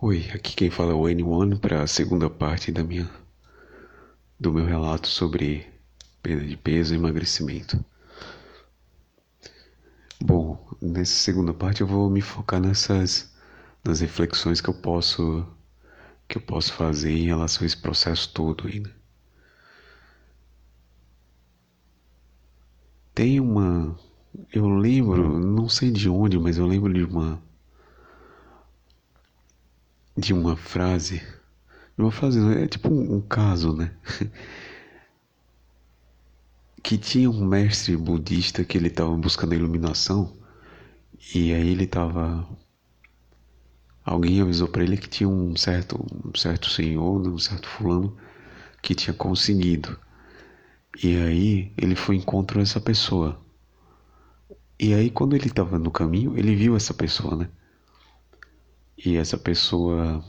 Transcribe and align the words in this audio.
Oi, 0.00 0.30
aqui 0.32 0.54
quem 0.54 0.70
fala 0.70 0.92
é 0.92 0.94
o 0.94 1.02
N1 1.02 1.58
para 1.58 1.82
a 1.82 1.86
segunda 1.88 2.30
parte 2.30 2.70
da 2.70 2.84
minha 2.84 3.10
do 4.38 4.52
meu 4.52 4.64
relato 4.64 5.08
sobre 5.08 5.66
perda 6.22 6.46
de 6.46 6.56
peso 6.56 6.94
e 6.94 6.96
emagrecimento. 6.96 7.84
Bom, 10.20 10.64
nessa 10.80 11.14
segunda 11.18 11.52
parte 11.52 11.80
eu 11.80 11.86
vou 11.88 12.08
me 12.08 12.20
focar 12.20 12.60
nessas 12.60 13.34
nas 13.84 13.98
reflexões 13.98 14.60
que 14.60 14.70
eu 14.70 14.74
posso 14.74 15.44
que 16.28 16.38
eu 16.38 16.42
posso 16.42 16.72
fazer 16.74 17.10
em 17.10 17.26
relação 17.26 17.64
a 17.64 17.66
esse 17.66 17.76
processo 17.76 18.32
todo 18.32 18.68
ainda. 18.68 18.90
Né? 18.90 18.94
Tem 23.12 23.40
uma 23.40 23.98
eu 24.52 24.68
lembro, 24.68 25.40
não 25.40 25.68
sei 25.68 25.90
de 25.90 26.08
onde, 26.08 26.38
mas 26.38 26.56
eu 26.56 26.66
lembro 26.66 26.92
de 26.94 27.02
uma 27.02 27.42
de 30.18 30.32
uma 30.34 30.56
frase, 30.56 31.22
uma 31.96 32.10
frase, 32.10 32.40
é 32.60 32.66
tipo 32.66 32.88
um, 32.88 33.16
um 33.16 33.20
caso, 33.20 33.72
né? 33.72 33.94
que 36.82 36.98
tinha 36.98 37.30
um 37.30 37.44
mestre 37.46 37.96
budista 37.96 38.64
que 38.64 38.76
ele 38.76 38.88
estava 38.88 39.16
buscando 39.16 39.54
iluminação 39.54 40.36
e 41.34 41.52
aí 41.54 41.68
ele 41.68 41.84
estava 41.84 42.48
alguém 44.04 44.40
avisou 44.40 44.66
para 44.66 44.82
ele 44.82 44.96
que 44.96 45.08
tinha 45.08 45.28
um 45.28 45.54
certo 45.54 46.04
um 46.24 46.36
certo 46.36 46.68
senhor, 46.68 47.20
um 47.28 47.38
certo 47.38 47.68
fulano 47.68 48.16
que 48.82 48.94
tinha 48.94 49.14
conseguido. 49.14 49.96
E 51.02 51.16
aí 51.16 51.72
ele 51.76 51.94
foi 51.94 52.16
encontrar 52.16 52.62
essa 52.62 52.80
pessoa. 52.80 53.40
E 54.80 54.94
aí 54.94 55.10
quando 55.10 55.36
ele 55.36 55.46
estava 55.46 55.78
no 55.78 55.90
caminho, 55.92 56.36
ele 56.36 56.56
viu 56.56 56.76
essa 56.76 56.92
pessoa, 56.94 57.36
né? 57.36 57.48
E 59.04 59.16
essa 59.16 59.38
pessoa 59.38 60.24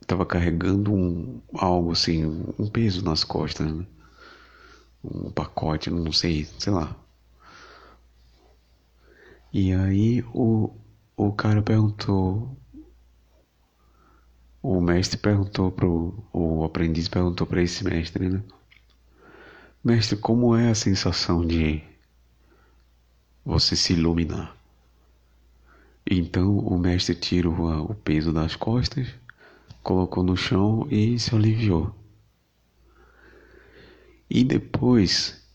estava 0.00 0.24
carregando 0.24 0.92
um 0.92 1.40
algo 1.54 1.92
assim, 1.92 2.24
um 2.58 2.68
peso 2.68 3.04
nas 3.04 3.24
costas, 3.24 3.70
né? 3.70 3.86
um 5.04 5.30
pacote, 5.30 5.90
não 5.90 6.12
sei, 6.12 6.44
sei 6.58 6.72
lá. 6.72 6.96
E 9.52 9.72
aí 9.72 10.22
o, 10.34 10.70
o 11.16 11.32
cara 11.32 11.62
perguntou, 11.62 12.56
o 14.62 14.80
mestre 14.80 15.18
perguntou 15.18 15.70
pro, 15.70 16.24
o 16.32 16.64
aprendiz 16.64 17.08
perguntou 17.08 17.46
para 17.46 17.62
esse 17.62 17.84
mestre, 17.84 18.28
né? 18.28 18.42
Mestre, 19.84 20.16
como 20.16 20.56
é 20.56 20.70
a 20.70 20.74
sensação 20.74 21.46
de 21.46 21.82
você 23.44 23.76
se 23.76 23.92
iluminar? 23.92 24.57
Então 26.10 26.58
o 26.60 26.78
mestre 26.78 27.14
tirou 27.14 27.54
o 27.82 27.94
peso 27.94 28.32
das 28.32 28.56
costas, 28.56 29.08
colocou 29.82 30.24
no 30.24 30.38
chão 30.38 30.88
e 30.90 31.18
se 31.18 31.34
aliviou. 31.34 31.94
E 34.30 34.42
depois 34.42 35.46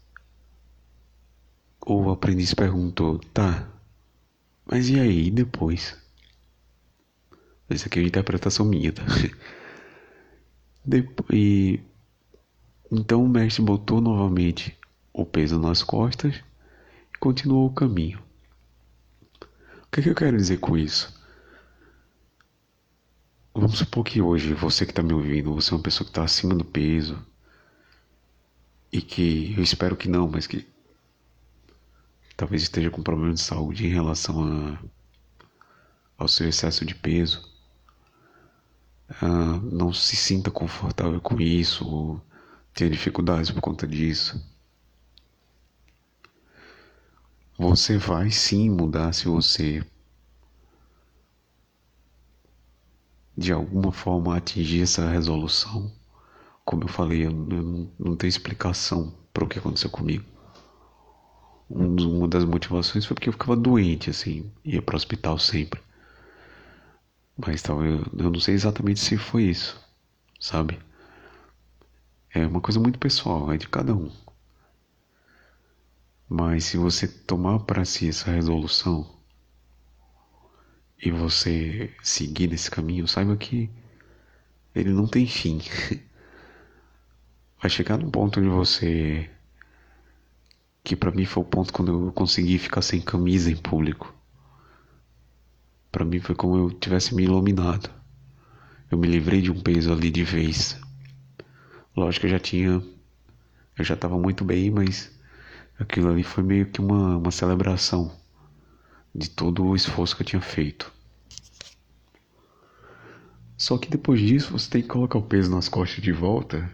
o 1.83 2.11
aprendiz 2.11 2.53
perguntou: 2.53 3.17
Tá, 3.33 3.67
mas 4.63 4.89
e 4.89 4.99
aí, 4.99 5.27
e 5.27 5.31
depois? 5.31 5.97
Essa 7.67 7.87
aqui 7.87 7.97
é 7.97 8.03
uma 8.03 8.07
interpretação 8.07 8.63
minha, 8.63 8.91
tá? 8.91 9.03
Depois, 10.85 11.29
e, 11.31 11.79
então 12.91 13.23
o 13.23 13.29
mestre 13.29 13.63
botou 13.63 14.01
novamente 14.01 14.77
o 15.13 15.25
peso 15.25 15.57
nas 15.57 15.81
costas 15.81 16.35
e 16.35 17.17
continuou 17.17 17.67
o 17.67 17.73
caminho 17.73 18.21
que, 19.93 20.01
que 20.01 20.09
eu 20.09 20.15
quero 20.15 20.35
dizer 20.35 20.57
com 20.57 20.75
isso? 20.75 21.13
Vamos 23.53 23.77
supor 23.77 24.03
que 24.03 24.19
hoje 24.19 24.51
você 24.55 24.85
que 24.85 24.91
está 24.91 25.03
me 25.03 25.13
ouvindo, 25.13 25.53
você 25.53 25.71
é 25.71 25.77
uma 25.77 25.83
pessoa 25.83 26.03
que 26.03 26.09
está 26.09 26.23
acima 26.23 26.55
do 26.55 26.65
peso 26.65 27.23
e 28.91 28.99
que 28.99 29.53
eu 29.55 29.61
espero 29.61 29.95
que 29.95 30.09
não, 30.09 30.27
mas 30.27 30.47
que 30.47 30.67
talvez 32.35 32.63
esteja 32.63 32.89
com 32.89 33.03
problema 33.03 33.35
de 33.35 33.41
saúde 33.41 33.85
em 33.85 33.89
relação 33.89 34.43
a, 34.43 34.83
ao 36.17 36.27
seu 36.27 36.49
excesso 36.49 36.83
de 36.83 36.95
peso, 36.95 37.47
ah, 39.21 39.59
não 39.61 39.93
se 39.93 40.15
sinta 40.15 40.49
confortável 40.49 41.21
com 41.21 41.39
isso 41.39 41.87
ou 41.87 42.21
tenha 42.73 42.89
dificuldades 42.89 43.51
por 43.51 43.61
conta 43.61 43.85
disso. 43.85 44.43
Você 47.57 47.97
vai 47.97 48.31
sim 48.31 48.69
mudar 48.69 49.13
se 49.13 49.27
você 49.27 49.85
de 53.37 53.51
alguma 53.51 53.91
forma 53.91 54.35
atingir 54.35 54.81
essa 54.81 55.09
resolução. 55.09 55.91
Como 56.65 56.83
eu 56.83 56.87
falei, 56.87 57.25
eu 57.25 57.31
não, 57.31 58.15
tenho 58.15 58.29
explicação 58.29 59.13
para 59.33 59.43
o 59.43 59.47
que 59.47 59.59
aconteceu 59.59 59.89
comigo. 59.89 60.23
Um, 61.69 61.95
uma 62.17 62.27
das 62.27 62.45
motivações 62.45 63.05
foi 63.05 63.15
porque 63.15 63.29
eu 63.29 63.33
ficava 63.33 63.55
doente, 63.55 64.09
assim, 64.09 64.51
ia 64.63 64.81
para 64.81 64.93
o 64.93 64.95
hospital 64.95 65.37
sempre. 65.39 65.81
Mas 67.37 67.61
tal, 67.61 67.83
eu, 67.83 68.05
eu 68.17 68.31
não 68.31 68.39
sei 68.39 68.53
exatamente 68.53 68.99
se 68.99 69.17
foi 69.17 69.43
isso, 69.43 69.79
sabe? 70.39 70.79
É 72.33 72.45
uma 72.45 72.61
coisa 72.61 72.79
muito 72.79 72.99
pessoal, 72.99 73.51
é 73.51 73.57
de 73.57 73.67
cada 73.67 73.93
um. 73.93 74.11
Mas 76.27 76.65
se 76.65 76.77
você 76.77 77.07
tomar 77.07 77.59
para 77.59 77.85
si 77.85 78.09
essa 78.09 78.31
resolução 78.31 79.09
e 80.97 81.11
você 81.11 81.93
seguir 82.01 82.47
nesse 82.47 82.71
caminho, 82.71 83.07
saiba 83.07 83.35
que 83.35 83.69
ele 84.73 84.91
não 84.91 85.07
tem 85.07 85.27
fim. 85.27 85.61
Vai 87.61 87.69
chegar 87.69 87.97
num 87.97 88.09
ponto 88.09 88.39
onde 88.39 88.49
você 88.49 89.29
que 90.83 90.95
para 90.95 91.11
mim 91.11 91.25
foi 91.25 91.43
o 91.43 91.45
ponto 91.45 91.71
quando 91.71 92.07
eu 92.07 92.11
consegui 92.11 92.57
ficar 92.59 92.81
sem 92.81 92.99
camisa 92.99 93.49
em 93.51 93.55
público. 93.55 94.13
Para 95.91 96.03
mim 96.03 96.19
foi 96.19 96.35
como 96.35 96.57
eu 96.57 96.71
tivesse 96.71 97.15
me 97.15 97.23
iluminado. 97.23 97.89
Eu 98.91 98.97
me 98.97 99.07
livrei 99.07 99.41
de 99.41 99.51
um 99.51 99.61
peso 99.61 99.93
ali 99.93 100.09
de 100.11 100.23
vez. 100.23 100.77
Lógico 101.95 102.21
que 102.21 102.27
eu 102.27 102.31
já 102.31 102.39
tinha 102.39 102.83
eu 103.77 103.83
já 103.83 103.95
estava 103.95 104.17
muito 104.17 104.43
bem, 104.43 104.69
mas 104.69 105.11
Aquilo 105.83 106.09
ali 106.09 106.23
foi 106.23 106.41
meio 106.45 106.65
que 106.65 106.79
uma, 106.79 107.17
uma 107.17 107.29
celebração 107.29 108.09
de 109.13 109.29
todo 109.29 109.65
o 109.65 109.75
esforço 109.75 110.15
que 110.15 110.21
eu 110.21 110.25
tinha 110.25 110.41
feito. 110.41 110.89
Só 113.57 113.77
que 113.77 113.89
depois 113.89 114.21
disso 114.21 114.53
você 114.53 114.69
tem 114.69 114.81
que 114.81 114.87
colocar 114.87 115.19
o 115.19 115.23
peso 115.23 115.51
nas 115.51 115.67
costas 115.67 116.01
de 116.01 116.13
volta 116.13 116.71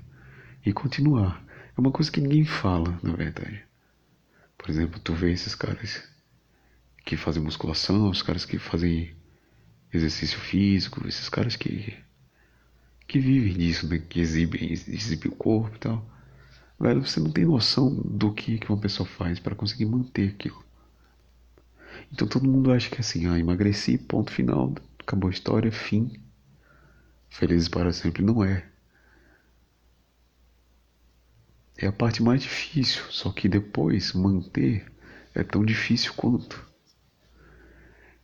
e 0.63 0.71
continuar. 0.71 1.43
É 1.75 1.81
uma 1.81 1.91
coisa 1.91 2.11
que 2.11 2.21
ninguém 2.21 2.45
fala, 2.45 2.99
na 3.01 3.13
verdade. 3.13 3.63
Por 4.55 4.69
exemplo, 4.69 4.99
tu 4.99 5.15
vê 5.15 5.31
esses 5.31 5.55
caras 5.55 6.07
que 7.03 7.17
fazem 7.17 7.41
musculação, 7.41 8.11
os 8.11 8.21
caras 8.21 8.45
que 8.45 8.59
fazem 8.59 9.15
exercício 9.91 10.39
físico, 10.39 11.07
esses 11.07 11.27
caras 11.29 11.55
que 11.55 11.97
que 13.07 13.17
vivem 13.17 13.53
disso, 13.53 13.89
né? 13.89 13.97
que 13.97 14.19
exibem, 14.19 14.71
exibem 14.71 15.31
o 15.31 15.35
corpo 15.35 15.75
e 15.75 15.79
tal. 15.79 16.18
Velho, 16.79 17.05
você 17.05 17.19
não 17.19 17.29
tem 17.29 17.45
noção 17.45 17.93
do 17.93 18.33
que, 18.33 18.57
que 18.57 18.69
uma 18.69 18.79
pessoa 18.79 19.07
faz 19.07 19.39
para 19.39 19.55
conseguir 19.55 19.85
manter 19.85 20.29
aquilo. 20.29 20.63
Então 22.11 22.27
todo 22.27 22.49
mundo 22.49 22.71
acha 22.71 22.89
que 22.89 22.95
é 22.95 22.99
assim, 22.99 23.27
ah, 23.27 23.37
emagreci, 23.37 23.97
ponto 23.97 24.31
final, 24.31 24.73
acabou 24.99 25.29
a 25.29 25.33
história, 25.33 25.71
fim. 25.71 26.19
Felizes 27.29 27.67
para 27.67 27.91
sempre. 27.91 28.23
Não 28.23 28.43
é. 28.43 28.65
É 31.77 31.87
a 31.87 31.91
parte 31.91 32.21
mais 32.23 32.41
difícil, 32.41 33.03
só 33.09 33.31
que 33.31 33.47
depois 33.47 34.13
manter 34.13 34.91
é 35.35 35.43
tão 35.43 35.63
difícil 35.63 36.13
quanto. 36.13 36.67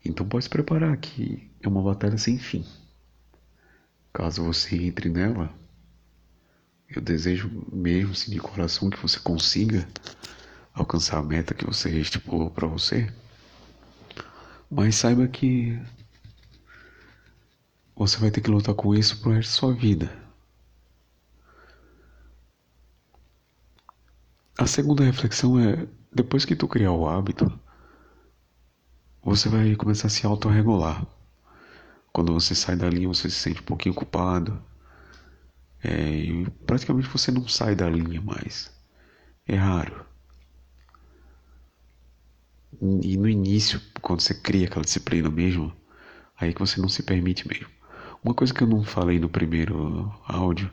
Então 0.03 0.27
pode 0.27 0.45
se 0.45 0.49
preparar 0.49 0.95
que 0.97 1.49
é 1.61 1.67
uma 1.67 1.81
batalha 1.81 2.17
sem 2.17 2.37
fim. 2.37 2.65
Caso 4.13 4.43
você 4.43 4.75
entre 4.75 5.09
nela, 5.09 5.53
eu 6.89 7.01
desejo 7.01 7.49
mesmo, 7.71 8.11
assim, 8.11 8.31
de 8.31 8.39
coração, 8.39 8.89
que 8.89 9.01
você 9.01 9.19
consiga 9.19 9.87
alcançar 10.73 11.17
a 11.17 11.23
meta 11.23 11.53
que 11.53 11.65
você 11.65 11.89
estipulou 11.99 12.49
para 12.49 12.67
você. 12.67 13.11
Mas 14.69 14.95
saiba 14.95 15.27
que 15.27 15.79
você 17.95 18.17
vai 18.17 18.29
ter 18.29 18.41
que 18.41 18.49
lutar 18.49 18.75
com 18.75 18.93
isso 18.93 19.19
pro 19.21 19.31
resto 19.31 19.51
da 19.51 19.55
sua 19.57 19.73
vida. 19.73 20.25
A 24.57 24.67
segunda 24.67 25.03
reflexão 25.03 25.59
é: 25.59 25.87
depois 26.13 26.45
que 26.45 26.55
tu 26.55 26.67
criar 26.67 26.91
o 26.91 27.07
hábito, 27.07 27.51
você 29.23 29.49
vai 29.49 29.75
começar 29.75 30.07
a 30.07 30.09
se 30.09 30.25
autorregular. 30.25 31.05
Quando 32.13 32.33
você 32.33 32.55
sai 32.55 32.75
da 32.75 32.89
linha, 32.89 33.07
você 33.07 33.29
se 33.29 33.35
sente 33.37 33.61
um 33.61 33.65
pouquinho 33.65 33.95
culpado 33.95 34.61
é, 35.85 36.49
praticamente 36.65 37.07
você 37.07 37.31
não 37.31 37.47
sai 37.47 37.75
da 37.75 37.89
linha 37.89 38.21
mais. 38.21 38.71
É 39.47 39.55
raro. 39.55 40.05
E 42.81 43.15
no 43.15 43.29
início, 43.29 43.79
quando 44.01 44.21
você 44.21 44.33
cria 44.33 44.67
aquela 44.67 44.83
disciplina 44.83 45.29
mesmo, 45.29 45.71
aí 46.37 46.53
que 46.53 46.59
você 46.59 46.81
não 46.81 46.89
se 46.89 47.03
permite 47.03 47.47
mesmo. 47.47 47.69
Uma 48.23 48.33
coisa 48.33 48.53
que 48.53 48.63
eu 48.63 48.67
não 48.67 48.83
falei 48.83 49.19
no 49.19 49.29
primeiro 49.29 50.11
áudio 50.25 50.71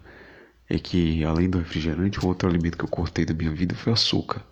é 0.69 0.79
que, 0.79 1.23
além 1.25 1.51
do 1.51 1.59
refrigerante, 1.59 2.19
o 2.19 2.27
outro 2.27 2.49
alimento 2.49 2.79
que 2.79 2.85
eu 2.85 2.89
cortei 2.89 3.27
da 3.27 3.35
minha 3.35 3.53
vida 3.53 3.75
foi 3.75 3.93
açúcar. 3.93 4.43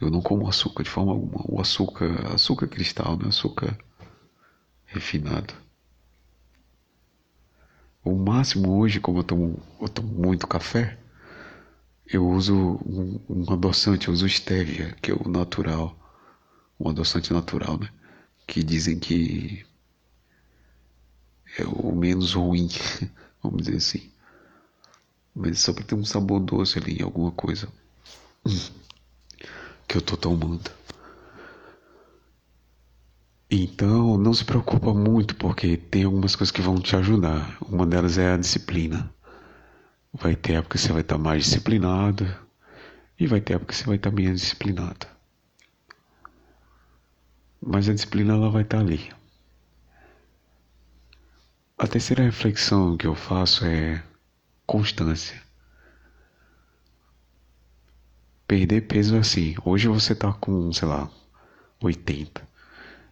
Eu 0.00 0.10
não 0.10 0.20
como 0.20 0.48
açúcar 0.48 0.82
de 0.82 0.90
forma 0.90 1.12
alguma. 1.12 1.44
O 1.48 1.60
açúcar, 1.60 2.34
açúcar 2.34 2.66
cristal, 2.66 3.16
né? 3.16 3.28
Açúcar 3.28 3.78
refinado. 4.84 5.54
O 8.06 8.14
máximo 8.14 8.78
hoje, 8.78 9.00
como 9.00 9.18
eu 9.18 9.24
tomo, 9.24 9.60
eu 9.80 9.88
tomo 9.88 10.06
muito 10.06 10.46
café, 10.46 10.96
eu 12.06 12.24
uso 12.24 12.54
um, 12.54 13.20
um 13.28 13.52
adoçante, 13.52 14.06
eu 14.06 14.14
uso 14.14 14.28
stevia, 14.28 14.92
que 15.02 15.10
é 15.10 15.14
o 15.14 15.28
natural, 15.28 15.98
um 16.78 16.88
adoçante 16.88 17.32
natural, 17.32 17.76
né? 17.80 17.90
Que 18.46 18.62
dizem 18.62 18.96
que 18.96 19.66
é 21.58 21.64
o 21.64 21.92
menos 21.96 22.34
ruim, 22.34 22.68
vamos 23.42 23.64
dizer 23.64 23.78
assim. 23.78 24.08
Mas 25.34 25.58
só 25.58 25.72
para 25.72 25.82
ter 25.82 25.96
um 25.96 26.04
sabor 26.04 26.38
doce 26.38 26.78
ali, 26.78 27.02
alguma 27.02 27.32
coisa 27.32 27.68
que 29.88 29.96
eu 29.96 30.00
tô 30.00 30.16
tomando. 30.16 30.70
Então, 33.50 34.18
não 34.18 34.34
se 34.34 34.44
preocupa 34.44 34.92
muito, 34.92 35.36
porque 35.36 35.76
tem 35.76 36.02
algumas 36.02 36.34
coisas 36.34 36.50
que 36.50 36.60
vão 36.60 36.80
te 36.80 36.96
ajudar. 36.96 37.56
Uma 37.62 37.86
delas 37.86 38.18
é 38.18 38.32
a 38.32 38.36
disciplina. 38.36 39.14
Vai 40.12 40.34
ter 40.34 40.54
época 40.54 40.76
que 40.76 40.82
você 40.82 40.92
vai 40.92 41.02
estar 41.02 41.16
mais 41.16 41.44
disciplinado 41.44 42.26
e 43.18 43.26
vai 43.26 43.40
ter 43.40 43.54
época 43.54 43.72
que 43.72 43.78
você 43.78 43.84
vai 43.84 43.96
estar 43.96 44.10
menos 44.10 44.40
disciplinado. 44.40 45.06
Mas 47.60 47.88
a 47.88 47.94
disciplina 47.94 48.34
ela 48.34 48.50
vai 48.50 48.62
estar 48.62 48.80
ali. 48.80 49.12
A 51.78 51.86
terceira 51.86 52.24
reflexão 52.24 52.96
que 52.96 53.06
eu 53.06 53.14
faço 53.14 53.64
é 53.64 54.02
constância. 54.66 55.40
Perder 58.48 58.82
peso 58.82 59.14
é 59.14 59.18
assim. 59.20 59.54
Hoje 59.64 59.86
você 59.86 60.14
tá 60.14 60.32
com, 60.32 60.72
sei 60.72 60.88
lá, 60.88 61.10
80. 61.80 62.45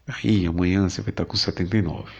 Aí 0.07 0.45
amanhã 0.45 0.87
você 0.87 1.01
vai 1.01 1.09
estar 1.11 1.25
com 1.25 1.35
79. 1.35 2.11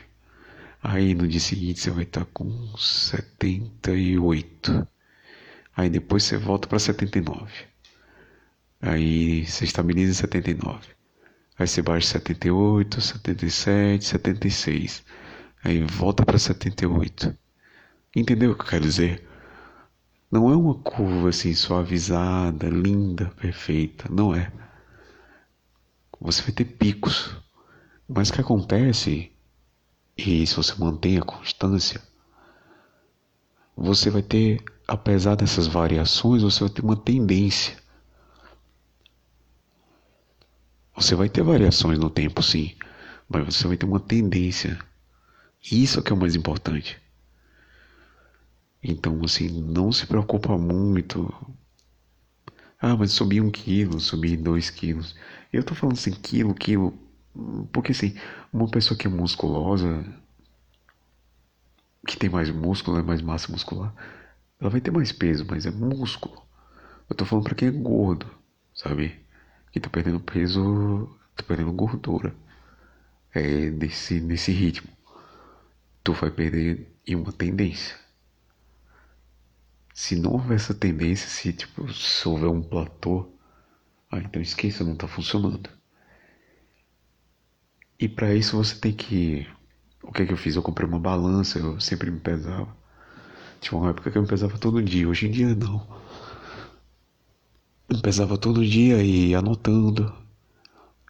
Aí 0.82 1.14
no 1.14 1.28
dia 1.28 1.40
seguinte 1.40 1.80
você 1.80 1.92
vai 1.92 2.04
estar 2.04 2.26
com 2.26 2.76
78. 2.78 4.88
Aí 5.76 5.90
depois 5.90 6.24
você 6.24 6.38
volta 6.38 6.68
para 6.68 6.80
79. 6.80 7.52
Aí 8.82 9.46
você 9.46 9.66
estabiliza 9.66 10.12
em 10.12 10.16
79. 10.16 10.96
Aí 11.58 11.68
você 11.68 11.82
baixa 11.82 12.20
78, 12.20 13.02
77, 13.02 14.06
76. 14.06 15.04
Aí 15.64 15.82
volta 15.84 16.26
para 16.26 16.38
78. 16.38 17.36
Entendeu 18.16 18.52
o 18.52 18.56
que 18.56 18.62
eu 18.62 18.68
quero 18.68 18.84
dizer? 18.84 19.28
Não 20.32 20.52
é 20.52 20.56
uma 20.56 20.76
curva 20.76 21.30
assim 21.30 21.54
suavizada, 21.54 22.68
linda, 22.68 23.28
perfeita. 23.38 24.10
Não 24.10 24.36
é. 24.36 24.52
Você 26.20 26.42
vai 26.42 26.52
ter 26.52 26.66
picos. 26.66 27.36
Mas 28.08 28.30
o 28.30 28.34
que 28.34 28.42
acontece, 28.42 29.32
e 30.18 30.46
se 30.46 30.56
você 30.56 30.76
mantém 30.78 31.18
a 31.18 31.24
constância, 31.24 32.02
você 33.76 34.10
vai 34.10 34.22
ter, 34.22 34.64
apesar 34.88 35.36
dessas 35.36 35.68
variações, 35.68 36.44
você 36.44 36.62
vai 36.62 36.70
ter 36.70 36.82
uma 36.82 36.96
tendência. 36.96 37.78
Você 40.96 41.16
vai 41.16 41.28
ter 41.28 41.44
variações 41.44 42.00
no 42.00 42.10
tempo, 42.10 42.42
sim, 42.42 42.76
mas 43.28 43.46
você 43.46 43.68
vai 43.68 43.76
ter 43.76 43.86
uma 43.86 44.00
tendência. 44.00 44.80
Isso 45.72 46.00
é 46.00 46.04
que 46.04 46.14
é 46.14 46.16
o 46.16 46.20
mais 46.20 46.36
importante. 46.36 47.02
Então, 48.82 49.20
assim, 49.26 49.50
não 49.50 49.92
se 49.92 50.06
preocupa 50.06 50.58
muito. 50.58 51.34
Ah, 52.80 52.96
mas 52.96 53.12
subi 53.12 53.42
um 53.42 53.50
quilo, 53.50 54.00
subi 54.00 54.38
dois 54.38 54.70
quilos. 54.70 55.16
Eu 55.52 55.64
tô 55.64 55.74
falando 55.74 55.98
assim, 55.98 56.12
quilo, 56.12 56.54
quilo. 56.54 57.05
Porque 57.72 57.92
assim, 57.92 58.16
uma 58.52 58.70
pessoa 58.70 58.98
que 58.98 59.08
é 59.08 59.10
musculosa, 59.10 60.06
que 62.08 62.18
tem 62.18 62.30
mais 62.30 62.50
músculo, 62.50 63.00
é 63.00 63.04
mais 63.04 63.22
massa 63.22 63.52
muscular, 63.52 63.94
ela 64.60 64.70
vai 64.70 64.82
ter 64.82 64.92
mais 64.92 65.12
peso, 65.12 65.46
mas 65.50 65.66
é 65.66 65.72
músculo. 65.72 66.42
Eu 67.10 67.16
tô 67.16 67.26
falando 67.26 67.46
pra 67.46 67.56
quem 67.56 67.68
é 67.68 67.72
gordo, 67.72 68.30
sabe? 68.74 69.20
Que 69.72 69.80
tá 69.80 69.90
perdendo 69.90 70.20
peso, 70.20 71.10
tá 71.36 71.44
perdendo 71.44 71.72
gordura. 71.74 72.34
É 73.34 73.70
nesse, 73.70 74.22
nesse 74.22 74.52
ritmo. 74.52 74.90
Tu 76.04 76.14
vai 76.14 76.32
perder 76.32 76.96
em 77.06 77.16
uma 77.16 77.32
tendência 77.34 77.96
se 79.96 80.18
não 80.18 80.34
houver 80.34 80.56
essa 80.56 80.74
tendência, 80.74 81.30
se 81.30 81.54
tipo, 81.54 81.92
se 81.94 82.28
houver 82.28 82.50
um 82.50 82.62
platô, 82.62 83.32
ah, 84.12 84.20
então 84.20 84.42
esqueça, 84.42 84.84
não 84.84 84.92
está 84.92 85.08
funcionando. 85.08 85.70
E 88.00 88.10
para 88.10 88.34
isso 88.34 88.58
você 88.58 88.76
tem 88.76 88.94
que. 88.94 89.48
O 90.04 90.12
que 90.12 90.24
é 90.24 90.26
que 90.26 90.34
eu 90.34 90.38
fiz? 90.38 90.56
Eu 90.56 90.62
comprei 90.62 90.88
uma 90.88 91.00
balança, 91.00 91.60
eu 91.60 91.80
sempre 91.80 92.12
me 92.12 92.20
pesava. 92.20 92.76
Tinha 93.62 93.80
uma 93.80 93.90
época 93.90 94.12
que 94.12 94.18
eu 94.18 94.22
me 94.22 94.28
pesava 94.28 94.58
todo 94.58 94.84
dia, 94.84 95.08
hoje 95.08 95.28
em 95.28 95.32
dia 95.32 95.56
não. 95.56 95.88
Eu 97.90 97.96
me 97.96 98.02
pesava 98.02 98.38
todo 98.38 98.66
dia 98.66 99.02
e 99.02 99.34
anotando. 99.34 100.14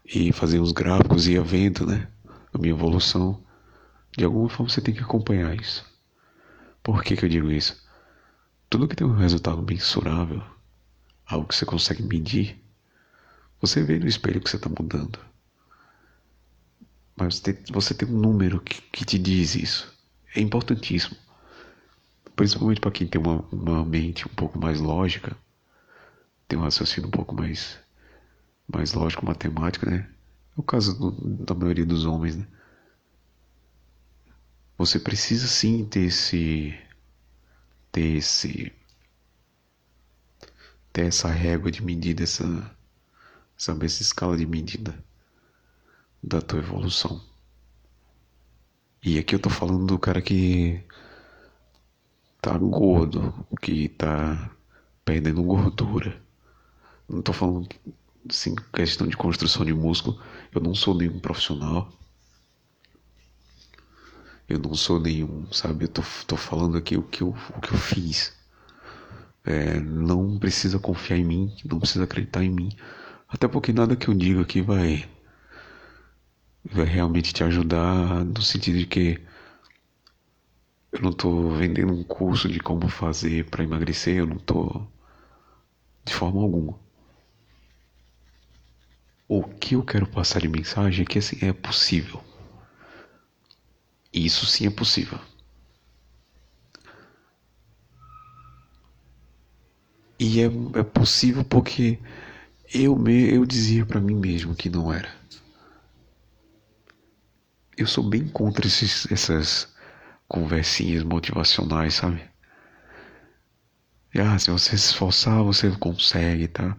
E 0.05 0.31
fazia 0.31 0.61
uns 0.61 0.71
gráficos, 0.71 1.27
ia 1.27 1.41
vendo, 1.41 1.85
né? 1.85 2.07
A 2.53 2.57
minha 2.57 2.73
evolução. 2.73 3.41
De 4.15 4.23
alguma 4.23 4.47
forma 4.47 4.69
você 4.69 4.79
tem 4.79 4.93
que 4.93 5.01
acompanhar 5.01 5.55
isso. 5.55 5.85
Por 6.83 7.03
que, 7.03 7.17
que 7.17 7.25
eu 7.25 7.29
digo 7.29 7.51
isso? 7.51 7.83
Tudo 8.69 8.87
que 8.87 8.95
tem 8.95 9.07
um 9.07 9.15
resultado 9.15 9.61
mensurável, 9.63 10.41
algo 11.25 11.47
que 11.47 11.55
você 11.55 11.65
consegue 11.65 12.03
medir, 12.03 12.63
você 13.59 13.83
vê 13.83 13.97
no 13.97 14.07
espelho 14.07 14.39
que 14.39 14.49
você 14.49 14.57
está 14.57 14.69
mudando. 14.69 15.19
Mas 17.15 17.41
você 17.71 17.93
tem 17.93 18.07
um 18.09 18.17
número 18.17 18.59
que, 18.59 18.81
que 18.81 19.05
te 19.05 19.17
diz 19.17 19.55
isso. 19.55 19.93
É 20.35 20.41
importantíssimo. 20.41 21.15
Principalmente 22.35 22.81
para 22.81 22.91
quem 22.91 23.07
tem 23.07 23.21
uma, 23.21 23.41
uma 23.51 23.85
mente 23.85 24.27
um 24.27 24.33
pouco 24.33 24.59
mais 24.59 24.81
lógica, 24.81 25.37
tem 26.47 26.59
um 26.59 26.63
raciocínio 26.63 27.07
um 27.07 27.11
pouco 27.11 27.33
mais, 27.33 27.79
mais 28.67 28.93
lógico, 28.93 29.25
matemático, 29.25 29.89
né? 29.89 30.09
É 30.57 30.59
o 30.59 30.63
caso 30.63 30.97
do, 30.99 31.11
da 31.45 31.55
maioria 31.55 31.85
dos 31.85 32.05
homens, 32.05 32.35
né? 32.35 32.45
Você 34.77 34.99
precisa 34.99 35.47
sim 35.47 35.85
ter 35.85 36.01
esse 36.01 36.77
ter 37.93 38.17
esse 38.17 38.73
ter 40.91 41.05
essa 41.05 41.29
régua 41.29 41.71
de 41.71 41.81
medida, 41.81 42.23
essa 42.23 42.75
saber 43.55 43.85
essa 43.85 44.01
escala 44.01 44.35
de 44.35 44.45
medida 44.45 44.93
da 46.25 46.41
tua 46.41 46.59
evolução. 46.59 47.21
E 49.03 49.19
aqui 49.19 49.35
eu 49.35 49.39
tô 49.39 49.49
falando 49.49 49.85
do 49.85 49.99
cara 49.99 50.21
que 50.21 50.83
tá 52.41 52.57
gordo, 52.57 53.45
que 53.61 53.89
tá 53.89 54.51
perdendo 55.03 55.43
gordura. 55.43 56.19
Não 57.07 57.21
tô 57.21 57.31
falando 57.31 57.69
assim, 58.27 58.55
questão 58.73 59.07
de 59.07 59.15
construção 59.15 59.63
de 59.63 59.73
músculo. 59.73 60.19
Eu 60.51 60.61
não 60.61 60.73
sou 60.73 60.95
nenhum 60.95 61.19
profissional. 61.19 61.91
Eu 64.49 64.57
não 64.59 64.73
sou 64.73 64.99
nenhum, 64.99 65.51
sabe? 65.51 65.85
Eu 65.85 65.89
tô, 65.89 66.01
tô 66.25 66.35
falando 66.35 66.77
aqui 66.77 66.97
o 66.97 67.03
que 67.03 67.21
eu, 67.21 67.35
o 67.55 67.61
que 67.61 67.71
eu 67.71 67.77
fiz. 67.77 68.33
É, 69.43 69.79
não 69.79 70.39
precisa 70.39 70.79
confiar 70.79 71.17
em 71.19 71.23
mim, 71.25 71.55
não 71.63 71.79
precisa 71.79 72.05
acreditar 72.05 72.43
em 72.43 72.49
mim. 72.49 72.75
Até 73.27 73.47
porque 73.47 73.71
nada 73.71 73.95
que 73.95 74.07
eu 74.07 74.13
digo 74.15 74.41
aqui 74.41 74.61
vai, 74.61 75.07
vai 76.65 76.85
realmente 76.85 77.33
te 77.33 77.43
ajudar 77.43 78.25
no 78.25 78.41
sentido 78.41 78.77
de 78.79 78.85
que 78.85 79.19
eu 80.91 80.99
não 80.99 81.11
tô 81.13 81.49
vendendo 81.51 81.93
um 81.93 82.03
curso 82.03 82.49
de 82.49 82.59
como 82.59 82.89
fazer 82.89 83.47
para 83.51 83.63
emagrecer, 83.63 84.17
eu 84.17 84.25
não 84.25 84.37
tô 84.39 84.87
de 86.05 86.13
forma 86.13 86.41
alguma. 86.41 86.79
O 89.29 89.43
que 89.43 89.75
eu 89.75 89.83
quero 89.83 90.07
passar 90.07 90.41
de 90.41 90.47
mensagem 90.47 91.03
é 91.03 91.05
que 91.05 91.19
assim 91.19 91.37
é 91.43 91.53
possível. 91.53 92.23
Isso 94.11 94.47
sim 94.47 94.65
é 94.65 94.71
possível. 94.71 95.19
E 100.19 100.41
é, 100.41 100.45
é 100.79 100.83
possível 100.83 101.43
porque 101.43 101.99
eu, 102.73 102.97
me, 102.97 103.33
eu 103.33 103.45
dizia 103.45 103.85
para 103.85 104.01
mim 104.01 104.15
mesmo 104.15 104.55
que 104.55 104.69
não 104.69 104.93
era. 104.93 105.09
Eu 107.77 107.87
sou 107.87 108.03
bem 108.03 108.27
contra 108.27 108.65
esses, 108.65 109.09
essas 109.11 109.73
conversinhas 110.27 111.03
motivacionais, 111.03 111.95
sabe? 111.95 112.21
E, 114.13 114.19
ah, 114.19 114.39
se 114.39 114.49
você 114.49 114.77
se 114.77 114.91
esforçar, 114.91 115.43
você 115.43 115.69
consegue, 115.71 116.47
tá? 116.47 116.77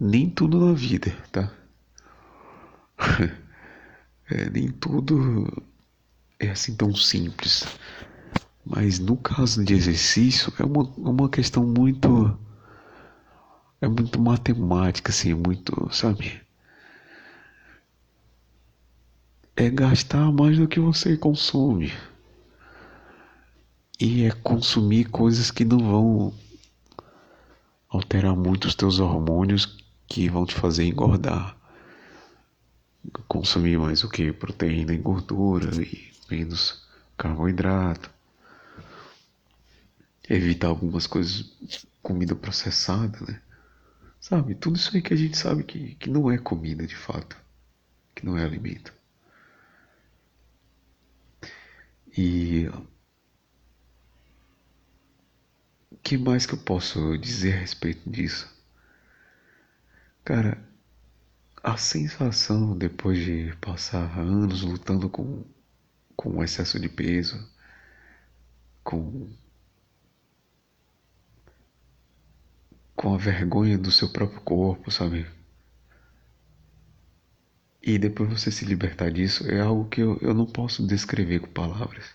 Nem 0.00 0.28
tudo 0.28 0.66
na 0.66 0.72
vida, 0.72 1.12
tá? 1.30 1.48
é, 4.28 4.50
nem 4.50 4.68
tudo 4.68 5.46
é 6.40 6.50
assim 6.50 6.74
tão 6.74 6.92
simples. 6.94 7.64
Mas 8.66 8.98
no 8.98 9.16
caso 9.16 9.64
de 9.64 9.74
exercício 9.74 10.52
é 10.58 10.64
uma, 10.64 10.82
uma 10.96 11.28
questão 11.28 11.64
muito 11.64 12.36
é 13.80 13.88
muito 13.88 14.20
matemática, 14.20 15.10
assim, 15.10 15.32
é 15.32 15.34
muito, 15.34 15.88
sabe? 15.92 16.41
É 19.54 19.68
gastar 19.68 20.32
mais 20.32 20.56
do 20.58 20.66
que 20.66 20.80
você 20.80 21.16
consome. 21.16 21.92
E 24.00 24.24
é 24.24 24.30
consumir 24.30 25.04
coisas 25.04 25.50
que 25.50 25.64
não 25.64 25.78
vão 25.78 26.34
alterar 27.88 28.34
muito 28.34 28.66
os 28.66 28.74
teus 28.74 28.98
hormônios 28.98 29.78
que 30.08 30.28
vão 30.28 30.46
te 30.46 30.54
fazer 30.54 30.84
engordar. 30.84 31.56
Consumir 33.28 33.78
mais 33.78 34.02
o 34.02 34.08
que? 34.08 34.32
Proteína 34.32 34.94
e 34.94 34.98
gordura 34.98 35.70
e 35.82 36.10
menos 36.30 36.82
carboidrato. 37.16 38.10
Evitar 40.28 40.68
algumas 40.68 41.06
coisas, 41.06 41.52
comida 42.02 42.34
processada, 42.34 43.18
né? 43.20 43.40
Sabe? 44.20 44.54
Tudo 44.54 44.76
isso 44.76 44.94
aí 44.94 45.02
que 45.02 45.12
a 45.12 45.16
gente 45.16 45.36
sabe 45.36 45.64
que, 45.64 45.94
que 45.96 46.08
não 46.08 46.30
é 46.30 46.38
comida 46.38 46.86
de 46.86 46.96
fato, 46.96 47.36
que 48.14 48.24
não 48.24 48.38
é 48.38 48.44
alimento. 48.44 48.92
E 52.16 52.68
o 55.90 55.96
que 56.02 56.16
mais 56.18 56.44
que 56.46 56.54
eu 56.54 56.58
posso 56.58 57.16
dizer 57.18 57.54
a 57.54 57.60
respeito 57.60 58.08
disso? 58.10 58.48
Cara, 60.24 60.62
a 61.62 61.76
sensação 61.76 62.76
depois 62.76 63.18
de 63.24 63.54
passar 63.60 64.18
anos 64.18 64.62
lutando 64.62 65.08
com, 65.08 65.44
com 66.16 66.42
excesso 66.44 66.78
de 66.78 66.88
peso, 66.88 67.38
com 68.84 69.30
com 72.96 73.14
a 73.14 73.18
vergonha 73.18 73.76
do 73.76 73.90
seu 73.90 74.08
próprio 74.10 74.40
corpo, 74.42 74.90
sabe? 74.90 75.26
E 77.82 77.98
depois 77.98 78.30
você 78.30 78.50
se 78.50 78.64
libertar 78.64 79.10
disso 79.10 79.50
é 79.50 79.60
algo 79.60 79.88
que 79.88 80.00
eu, 80.00 80.16
eu 80.22 80.32
não 80.32 80.46
posso 80.46 80.86
descrever 80.86 81.40
com 81.40 81.48
palavras. 81.48 82.14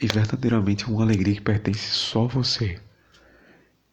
E 0.00 0.06
verdadeiramente 0.06 0.84
é 0.84 0.88
uma 0.88 1.02
alegria 1.04 1.34
que 1.34 1.40
pertence 1.40 1.88
só 1.90 2.24
a 2.24 2.28
você. 2.28 2.80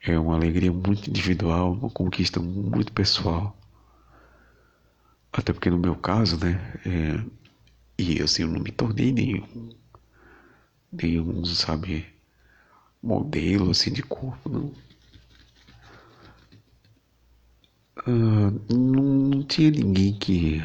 É 0.02 0.18
uma 0.18 0.36
alegria 0.36 0.72
muito 0.72 1.08
individual, 1.10 1.74
uma 1.74 1.92
conquista 1.92 2.40
muito 2.40 2.92
pessoal. 2.92 3.56
Até 5.32 5.54
porque 5.54 5.70
no 5.70 5.78
meu 5.78 5.96
caso, 5.96 6.38
né? 6.44 6.60
É, 6.86 7.24
e 7.98 8.22
assim, 8.22 8.42
eu 8.42 8.50
não 8.50 8.60
me 8.60 8.72
tornei 8.72 9.12
nenhum, 9.12 9.70
nenhum, 10.92 11.46
sabe, 11.46 12.06
modelo 13.02 13.70
assim 13.72 13.94
de 13.94 14.02
corpo, 14.02 14.50
não. 14.50 14.74
Não, 18.06 19.30
não 19.30 19.44
tinha 19.44 19.72
ninguém 19.72 20.14
que. 20.14 20.64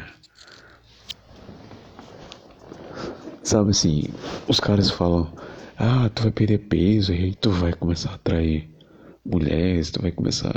Sabe 3.43 3.69
assim, 3.69 4.03
os 4.47 4.59
caras 4.59 4.89
falam, 4.91 5.31
ah, 5.77 6.09
tu 6.13 6.23
vai 6.23 6.31
perder 6.31 6.59
peso 6.67 7.13
e 7.13 7.17
aí 7.17 7.35
tu 7.35 7.49
vai 7.49 7.71
começar 7.73 8.11
a 8.11 8.15
atrair 8.15 8.69
mulheres, 9.23 9.91
tu 9.91 10.01
vai 10.01 10.11
começar 10.11 10.53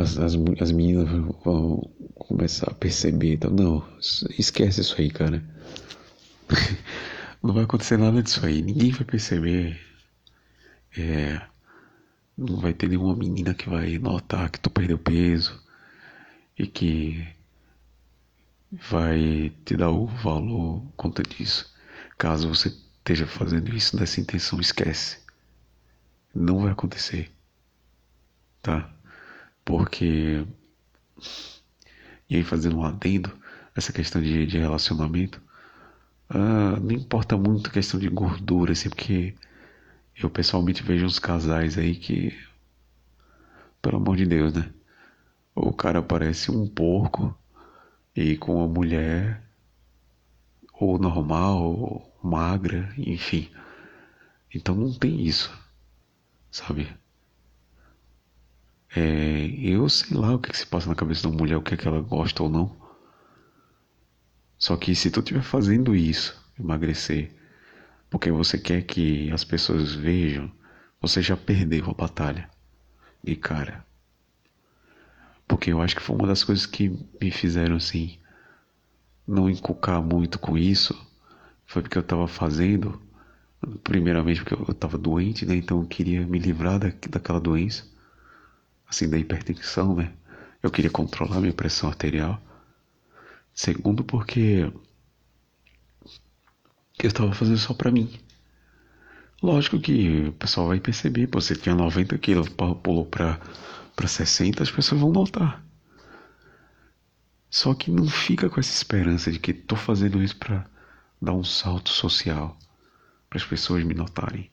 as, 0.00 0.18
as, 0.18 0.34
as 0.60 0.72
meninas 0.72 1.08
vão 1.44 1.90
começar 2.14 2.70
a 2.70 2.74
perceber. 2.74 3.34
Então, 3.34 3.50
não, 3.50 3.84
esquece 4.38 4.80
isso 4.80 4.94
aí, 4.98 5.10
cara. 5.10 5.42
não 7.42 7.54
vai 7.54 7.64
acontecer 7.64 7.98
nada 7.98 8.22
disso 8.22 8.44
aí. 8.44 8.62
Ninguém 8.62 8.90
vai 8.90 9.04
perceber. 9.04 9.78
É, 10.96 11.40
não 12.40 12.56
vai 12.58 12.72
ter 12.74 12.88
nenhuma 12.88 13.14
menina 13.14 13.54
que 13.54 13.68
vai 13.68 13.98
notar 13.98 14.50
que 14.50 14.60
tu 14.60 14.70
perdeu 14.70 14.98
peso 14.98 15.62
e 16.58 16.66
que 16.66 17.26
vai 18.72 19.52
te 19.64 19.76
dar 19.76 19.90
o 19.90 20.06
valor 20.06 20.84
conta 20.96 21.22
disso. 21.22 21.72
Caso 22.18 22.48
você 22.48 22.68
esteja 22.68 23.26
fazendo 23.26 23.74
isso 23.74 23.96
nessa 23.96 24.20
intenção, 24.20 24.60
esquece 24.60 25.20
não 26.34 26.60
vai 26.60 26.72
acontecer, 26.72 27.30
tá? 28.62 28.92
Porque, 29.64 30.46
e 32.28 32.36
aí 32.36 32.44
fazendo 32.44 32.78
um 32.78 32.84
adendo, 32.84 33.36
essa 33.74 33.92
questão 33.92 34.20
de, 34.22 34.46
de 34.46 34.58
relacionamento, 34.58 35.40
ah, 36.28 36.78
não 36.80 36.92
importa 36.92 37.36
muito 37.36 37.68
a 37.68 37.72
questão 37.72 37.98
de 37.98 38.08
gordura, 38.08 38.72
assim, 38.72 38.88
porque 38.88 39.34
eu 40.24 40.30
pessoalmente 40.30 40.82
vejo 40.82 41.06
uns 41.06 41.18
casais 41.18 41.78
aí 41.78 41.94
que, 41.94 42.36
pelo 43.80 43.96
amor 43.96 44.16
de 44.16 44.26
Deus, 44.26 44.52
né? 44.52 44.72
O 45.54 45.72
cara 45.72 46.02
parece 46.02 46.50
um 46.50 46.66
porco 46.66 47.36
e 48.14 48.36
com 48.36 48.62
a 48.62 48.68
mulher 48.68 49.42
ou 50.72 50.98
normal, 50.98 51.62
ou 51.62 52.18
magra, 52.22 52.92
enfim. 52.96 53.50
Então 54.54 54.74
não 54.74 54.92
tem 54.92 55.20
isso 55.26 55.50
sabe? 56.50 56.88
É, 58.94 59.46
eu 59.62 59.88
sei 59.88 60.16
lá 60.16 60.34
o 60.34 60.38
que, 60.38 60.50
que, 60.50 60.58
se 60.58 60.66
passa 60.66 60.88
na 60.88 60.94
cabeça 60.94 61.28
da 61.28 61.34
mulher, 61.34 61.56
o 61.56 61.62
que, 61.62 61.74
é 61.74 61.76
que 61.76 61.86
ela 61.86 62.00
gosta 62.00 62.42
ou 62.42 62.50
não. 62.50 62.76
Só 64.58 64.76
que 64.76 64.94
se 64.94 65.10
tu 65.10 65.20
estiver 65.20 65.42
fazendo 65.42 65.94
isso, 65.94 66.38
emagrecer, 66.58 67.34
porque 68.10 68.30
você 68.30 68.58
quer 68.58 68.82
que 68.82 69.30
as 69.30 69.44
pessoas 69.44 69.94
vejam, 69.94 70.50
você 71.00 71.22
já 71.22 71.36
perdeu 71.36 71.88
a 71.88 71.94
batalha. 71.94 72.50
E 73.24 73.36
cara, 73.36 73.86
porque 75.48 75.72
eu 75.72 75.80
acho 75.80 75.96
que 75.96 76.02
foi 76.02 76.16
uma 76.16 76.26
das 76.26 76.44
coisas 76.44 76.66
que 76.66 76.88
me 77.20 77.30
fizeram 77.30 77.76
assim 77.76 78.18
não 79.26 79.48
encucar 79.48 80.02
muito 80.02 80.38
com 80.38 80.58
isso, 80.58 80.94
foi 81.66 81.82
porque 81.82 81.96
eu 81.96 82.02
tava 82.02 82.26
fazendo 82.26 83.00
Primeiramente 83.84 84.42
porque 84.42 84.54
eu 84.54 84.72
estava 84.72 84.96
doente, 84.96 85.44
né? 85.44 85.54
Então 85.54 85.80
eu 85.80 85.86
queria 85.86 86.26
me 86.26 86.38
livrar 86.38 86.78
da, 86.78 86.90
daquela 87.10 87.38
doença, 87.38 87.84
assim, 88.88 89.08
da 89.08 89.18
hipertensão, 89.18 89.94
né? 89.94 90.12
Eu 90.62 90.70
queria 90.70 90.90
controlar 90.90 91.40
minha 91.40 91.52
pressão 91.52 91.88
arterial. 91.90 92.40
Segundo 93.52 94.02
porque 94.02 94.72
eu 97.06 97.10
estava 97.10 97.32
fazendo 97.32 97.58
só 97.58 97.74
para 97.74 97.90
mim. 97.90 98.10
Lógico 99.42 99.80
que 99.80 100.28
o 100.28 100.32
pessoal 100.32 100.68
vai 100.68 100.80
perceber, 100.80 101.28
você 101.30 101.54
tinha 101.54 101.74
90 101.74 102.16
quilos, 102.18 102.48
pulou 102.82 103.06
para 103.06 103.40
para 104.00 104.08
60, 104.08 104.62
as 104.62 104.70
pessoas 104.70 104.98
vão 104.98 105.12
notar. 105.12 105.62
Só 107.50 107.74
que 107.74 107.90
não 107.90 108.08
fica 108.08 108.48
com 108.48 108.58
essa 108.58 108.72
esperança 108.72 109.30
de 109.30 109.38
que 109.38 109.52
tô 109.52 109.76
fazendo 109.76 110.22
isso 110.22 110.36
para 110.36 110.66
dar 111.20 111.34
um 111.34 111.44
salto 111.44 111.90
social 111.90 112.56
para 113.28 113.38
as 113.38 113.44
pessoas 113.44 113.84
me 113.84 113.92
notarem. 113.92 114.50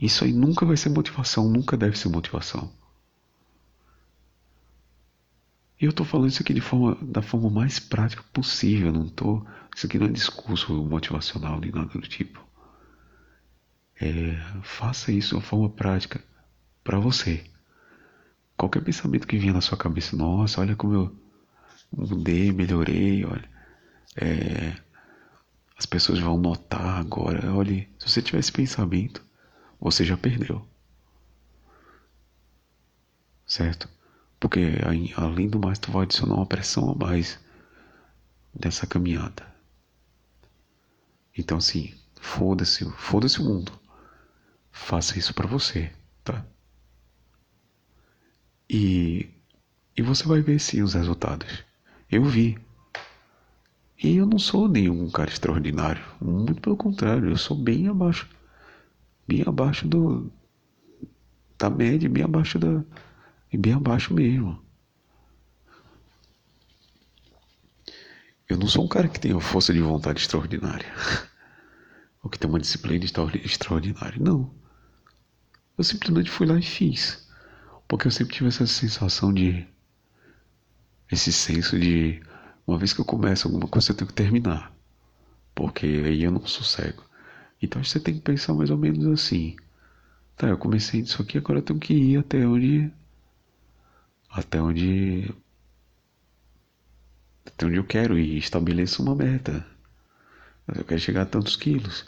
Isso 0.00 0.24
aí 0.24 0.32
nunca 0.32 0.66
vai 0.66 0.76
ser 0.76 0.88
motivação, 0.88 1.48
nunca 1.48 1.76
deve 1.76 1.96
ser 1.96 2.08
motivação. 2.08 2.72
E 5.82 5.84
eu 5.84 5.90
estou 5.90 6.06
falando 6.06 6.28
isso 6.28 6.40
aqui 6.40 6.54
de 6.54 6.60
forma, 6.60 6.96
da 7.02 7.20
forma 7.20 7.50
mais 7.50 7.80
prática 7.80 8.22
possível, 8.32 8.92
não 8.92 9.08
tô, 9.08 9.44
isso 9.74 9.84
aqui 9.84 9.98
não 9.98 10.06
é 10.06 10.10
discurso 10.10 10.72
motivacional 10.84 11.58
nem 11.58 11.72
nada 11.72 11.88
do 11.88 12.02
tipo. 12.02 12.40
É, 14.00 14.36
faça 14.62 15.10
isso 15.10 15.30
de 15.30 15.34
uma 15.34 15.42
forma 15.42 15.68
prática 15.68 16.22
para 16.84 17.00
você. 17.00 17.44
Qualquer 18.56 18.80
pensamento 18.84 19.26
que 19.26 19.36
vinha 19.36 19.52
na 19.52 19.60
sua 19.60 19.76
cabeça, 19.76 20.16
nossa, 20.16 20.60
olha 20.60 20.76
como 20.76 20.94
eu 20.94 21.16
mudei, 21.90 22.52
melhorei, 22.52 23.24
olha. 23.24 23.50
É, 24.14 24.76
as 25.76 25.84
pessoas 25.84 26.20
vão 26.20 26.38
notar 26.38 27.00
agora. 27.00 27.52
Olhe, 27.52 27.88
se 27.98 28.08
você 28.08 28.22
tiver 28.22 28.38
esse 28.38 28.52
pensamento, 28.52 29.20
você 29.80 30.04
já 30.04 30.16
perdeu. 30.16 30.64
Certo? 33.44 33.91
Porque 34.42 34.72
além 35.16 35.48
do 35.48 35.60
mais, 35.60 35.78
tu 35.78 35.92
vai 35.92 36.02
adicionar 36.02 36.34
uma 36.34 36.44
pressão 36.44 36.90
a 36.90 36.94
mais 36.96 37.38
nessa 38.52 38.88
caminhada. 38.88 39.46
Então, 41.38 41.58
assim, 41.58 41.94
foda-se, 42.20 42.84
foda-se 42.96 43.40
o 43.40 43.44
mundo. 43.44 43.70
Faça 44.72 45.16
isso 45.16 45.32
para 45.32 45.46
você, 45.46 45.92
tá? 46.24 46.44
E, 48.68 49.30
e 49.96 50.02
você 50.02 50.26
vai 50.26 50.40
ver 50.40 50.58
sim 50.58 50.82
os 50.82 50.94
resultados. 50.94 51.64
Eu 52.10 52.24
vi. 52.24 52.58
E 54.02 54.16
eu 54.16 54.26
não 54.26 54.40
sou 54.40 54.66
nenhum 54.66 55.08
cara 55.08 55.30
extraordinário, 55.30 56.04
muito 56.20 56.60
pelo 56.60 56.76
contrário, 56.76 57.30
eu 57.30 57.36
sou 57.36 57.56
bem 57.56 57.86
abaixo, 57.86 58.28
bem 59.24 59.44
abaixo 59.46 59.86
do 59.86 60.32
da 61.56 61.70
média, 61.70 62.10
bem 62.10 62.24
abaixo 62.24 62.58
da 62.58 62.84
e 63.52 63.58
bem 63.58 63.74
abaixo 63.74 64.14
mesmo. 64.14 64.62
eu 68.52 68.58
não 68.58 68.68
sou 68.68 68.84
um 68.84 68.88
cara 68.88 69.08
que 69.08 69.18
tem 69.18 69.32
uma 69.32 69.40
força 69.40 69.72
de 69.72 69.80
vontade 69.80 70.20
extraordinária. 70.20 70.86
Ou 72.22 72.30
que 72.30 72.38
tem 72.38 72.48
uma 72.48 72.60
disciplina 72.60 73.04
extraordinária. 73.04 74.18
Não. 74.20 74.52
Eu 75.76 75.82
simplesmente 75.82 76.30
fui 76.30 76.46
lá 76.46 76.58
e 76.58 76.62
fiz. 76.62 77.26
Porque 77.88 78.06
eu 78.06 78.10
sempre 78.10 78.34
tive 78.34 78.48
essa 78.48 78.66
sensação 78.66 79.32
de. 79.32 79.66
Esse 81.10 81.32
senso 81.32 81.78
de. 81.78 82.22
Uma 82.66 82.78
vez 82.78 82.92
que 82.92 83.00
eu 83.00 83.04
começo 83.04 83.48
alguma 83.48 83.66
coisa, 83.66 83.90
eu 83.90 83.96
tenho 83.96 84.08
que 84.08 84.14
terminar. 84.14 84.72
Porque 85.54 85.86
aí 85.86 86.22
eu 86.22 86.30
não 86.30 86.46
sossego. 86.46 87.02
Então 87.60 87.82
você 87.82 87.98
tem 87.98 88.14
que 88.14 88.20
pensar 88.20 88.54
mais 88.54 88.70
ou 88.70 88.78
menos 88.78 89.06
assim. 89.06 89.56
Tá, 90.36 90.48
eu 90.48 90.58
comecei 90.58 91.00
isso 91.00 91.20
aqui, 91.20 91.38
agora 91.38 91.58
eu 91.58 91.62
tenho 91.62 91.78
que 91.80 91.94
ir 91.94 92.18
até 92.18 92.46
onde. 92.46 92.92
Até 94.32 94.60
onde. 94.60 95.30
Até 97.46 97.66
onde 97.66 97.76
eu 97.76 97.84
quero 97.84 98.18
ir. 98.18 98.38
Estabeleço 98.38 99.02
uma 99.02 99.14
meta. 99.14 99.64
Eu 100.74 100.84
quero 100.84 101.00
chegar 101.00 101.22
a 101.22 101.26
tantos 101.26 101.54
quilos. 101.56 102.06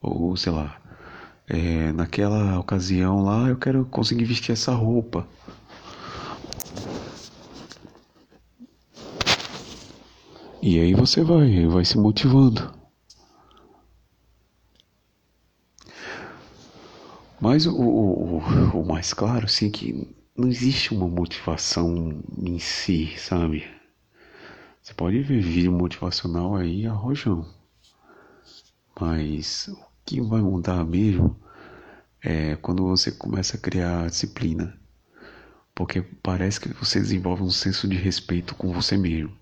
Ou 0.00 0.36
sei 0.36 0.52
lá. 0.52 0.80
É, 1.46 1.92
naquela 1.92 2.58
ocasião 2.58 3.22
lá 3.22 3.48
eu 3.48 3.58
quero 3.58 3.84
conseguir 3.84 4.24
vestir 4.24 4.52
essa 4.52 4.72
roupa. 4.72 5.28
E 10.62 10.80
aí 10.80 10.94
você 10.94 11.22
vai, 11.22 11.66
vai 11.66 11.84
se 11.84 11.98
motivando. 11.98 12.72
Mas 17.38 17.66
o, 17.66 17.76
o, 17.76 18.38
o 18.80 18.86
mais 18.86 19.12
claro, 19.12 19.44
assim, 19.44 19.66
é 19.66 19.70
que 19.70 20.23
não 20.36 20.48
existe 20.48 20.92
uma 20.92 21.06
motivação 21.08 22.20
em 22.36 22.58
si, 22.58 23.14
sabe? 23.16 23.64
Você 24.82 24.92
pode 24.92 25.22
ver 25.22 25.40
vídeo 25.40 25.70
motivacional 25.70 26.56
aí 26.56 26.86
a 26.86 26.92
rojão. 26.92 27.46
Mas 29.00 29.68
o 29.68 29.78
que 30.04 30.20
vai 30.20 30.40
mudar 30.40 30.84
mesmo 30.84 31.38
é 32.20 32.56
quando 32.56 32.84
você 32.84 33.12
começa 33.12 33.56
a 33.56 33.60
criar 33.60 34.10
disciplina. 34.10 34.76
Porque 35.72 36.02
parece 36.02 36.60
que 36.60 36.68
você 36.68 36.98
desenvolve 36.98 37.44
um 37.44 37.50
senso 37.50 37.86
de 37.86 37.96
respeito 37.96 38.56
com 38.56 38.72
você 38.72 38.96
mesmo. 38.96 39.36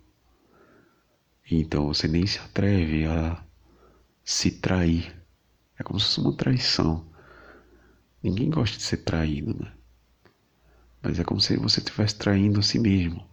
Então 1.50 1.86
você 1.86 2.06
nem 2.06 2.26
se 2.26 2.38
atreve 2.38 3.06
a 3.06 3.42
se 4.22 4.50
trair. 4.50 5.14
É 5.78 5.82
como 5.82 5.98
se 5.98 6.06
fosse 6.06 6.20
uma 6.20 6.36
traição. 6.36 7.06
Ninguém 8.22 8.50
gosta 8.50 8.76
de 8.76 8.82
ser 8.82 8.98
traído, 8.98 9.54
né? 9.58 9.72
Mas 11.02 11.18
é 11.18 11.24
como 11.24 11.40
se 11.40 11.56
você 11.56 11.80
estivesse 11.80 12.14
traindo 12.16 12.60
a 12.60 12.62
si 12.62 12.78
mesmo. 12.78 13.26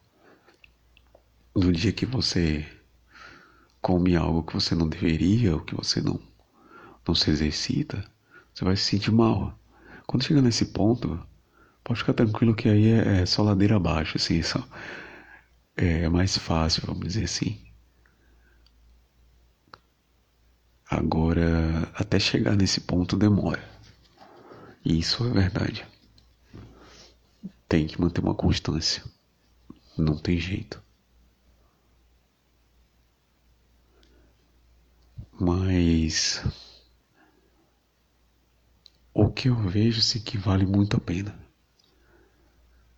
No 1.55 1.71
dia 1.71 1.91
que 1.91 2.05
você 2.05 2.65
come 3.81 4.15
algo 4.15 4.43
que 4.43 4.53
você 4.53 4.75
não 4.75 4.87
deveria, 4.87 5.53
ou 5.53 5.61
que 5.61 5.75
você 5.75 6.01
não, 6.01 6.19
não 7.07 7.15
se 7.15 7.29
exercita, 7.29 8.03
você 8.53 8.65
vai 8.65 8.75
se 8.75 8.83
sentir 8.83 9.11
mal. 9.11 9.57
Quando 10.07 10.23
chega 10.23 10.41
nesse 10.41 10.65
ponto, 10.65 11.19
pode 11.83 11.99
ficar 11.99 12.13
tranquilo 12.13 12.55
que 12.55 12.67
aí 12.67 12.87
é, 12.91 13.21
é 13.21 13.25
só 13.25 13.43
ladeira 13.43 13.75
abaixo, 13.75 14.17
assim, 14.17 14.41
só, 14.41 14.67
é, 15.77 16.03
é 16.03 16.09
mais 16.09 16.37
fácil, 16.37 16.83
vamos 16.85 17.05
dizer 17.07 17.25
assim. 17.25 17.59
Agora, 20.89 21.87
até 21.93 22.19
chegar 22.19 22.55
nesse 22.55 22.81
ponto 22.81 23.15
demora. 23.15 23.63
E 24.83 24.99
isso 24.99 25.23
é 25.25 25.29
verdade. 25.29 25.85
Tem 27.69 27.85
que 27.85 28.01
manter 28.01 28.21
uma 28.21 28.33
constância. 28.33 29.03
Não 29.95 30.17
tem 30.17 30.39
jeito. 30.39 30.83
Mas 35.39 36.43
o 39.13 39.29
que 39.29 39.49
eu 39.49 39.55
vejo 39.55 40.01
se 40.01 40.19
que 40.19 40.35
vale 40.35 40.65
muito 40.65 40.97
a 40.97 40.99
pena. 40.99 41.37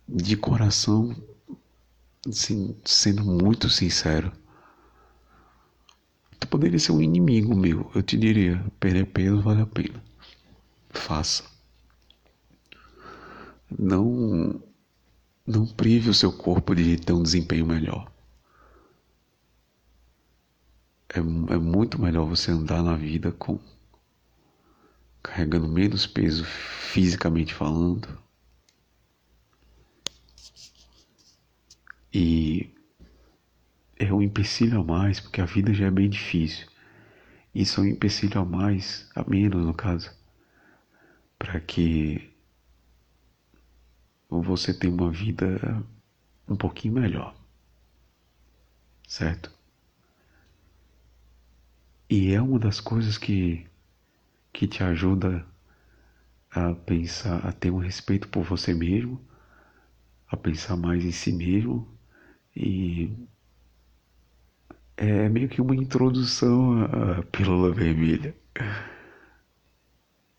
De 0.08 0.36
coração, 0.38 1.14
assim, 2.26 2.74
sendo 2.84 3.24
muito 3.24 3.68
sincero, 3.68 4.32
tu 6.40 6.48
poderia 6.48 6.78
ser 6.78 6.92
um 6.92 7.02
inimigo 7.02 7.54
meu. 7.54 7.90
Eu 7.94 8.02
te 8.02 8.16
diria, 8.16 8.64
perder 8.80 9.04
peso 9.06 9.42
vale 9.42 9.60
a 9.60 9.66
pena. 9.66 10.02
Faça. 10.90 11.51
Não, 13.78 14.62
não 15.46 15.66
prive 15.66 16.10
o 16.10 16.14
seu 16.14 16.32
corpo 16.32 16.74
de 16.74 16.96
ter 16.96 17.12
um 17.12 17.22
desempenho 17.22 17.66
melhor. 17.66 18.10
É, 21.08 21.18
é 21.18 21.58
muito 21.58 22.00
melhor 22.00 22.26
você 22.26 22.50
andar 22.50 22.82
na 22.82 22.96
vida 22.96 23.30
com 23.32 23.58
carregando 25.22 25.68
menos 25.68 26.06
peso 26.06 26.44
fisicamente 26.44 27.54
falando 27.54 28.18
e 32.12 32.68
é 33.96 34.12
um 34.12 34.20
empecilho 34.20 34.80
a 34.80 34.84
mais 34.84 35.20
porque 35.20 35.40
a 35.40 35.44
vida 35.44 35.72
já 35.72 35.86
é 35.86 35.90
bem 35.90 36.08
difícil 36.10 36.66
isso 37.54 37.80
é 37.80 37.84
um 37.84 37.86
empecilho 37.86 38.40
a 38.40 38.44
mais 38.44 39.08
a 39.14 39.28
menos 39.28 39.64
no 39.64 39.74
caso 39.74 40.10
para 41.38 41.60
que 41.60 42.31
você 44.40 44.72
tem 44.72 44.90
uma 44.90 45.10
vida 45.10 45.84
um 46.48 46.56
pouquinho 46.56 46.94
melhor, 46.94 47.34
certo? 49.06 49.50
E 52.08 52.32
é 52.32 52.40
uma 52.40 52.58
das 52.58 52.80
coisas 52.80 53.18
que, 53.18 53.66
que 54.52 54.66
te 54.66 54.82
ajuda 54.82 55.44
a 56.50 56.74
pensar, 56.74 57.46
a 57.46 57.52
ter 57.52 57.70
um 57.70 57.78
respeito 57.78 58.28
por 58.28 58.42
você 58.44 58.74
mesmo, 58.74 59.20
a 60.28 60.36
pensar 60.36 60.76
mais 60.76 61.04
em 61.04 61.12
si 61.12 61.32
mesmo 61.32 61.88
e 62.54 63.10
é 64.96 65.28
meio 65.28 65.48
que 65.48 65.60
uma 65.60 65.74
introdução 65.74 66.84
à 66.84 67.22
pílula 67.24 67.72
vermelha. 67.72 68.34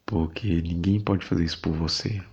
Porque 0.05 0.61
ninguém 0.61 0.99
pode 0.99 1.25
fazer 1.25 1.43
isso 1.43 1.59
por 1.59 1.73
você. 1.73 2.23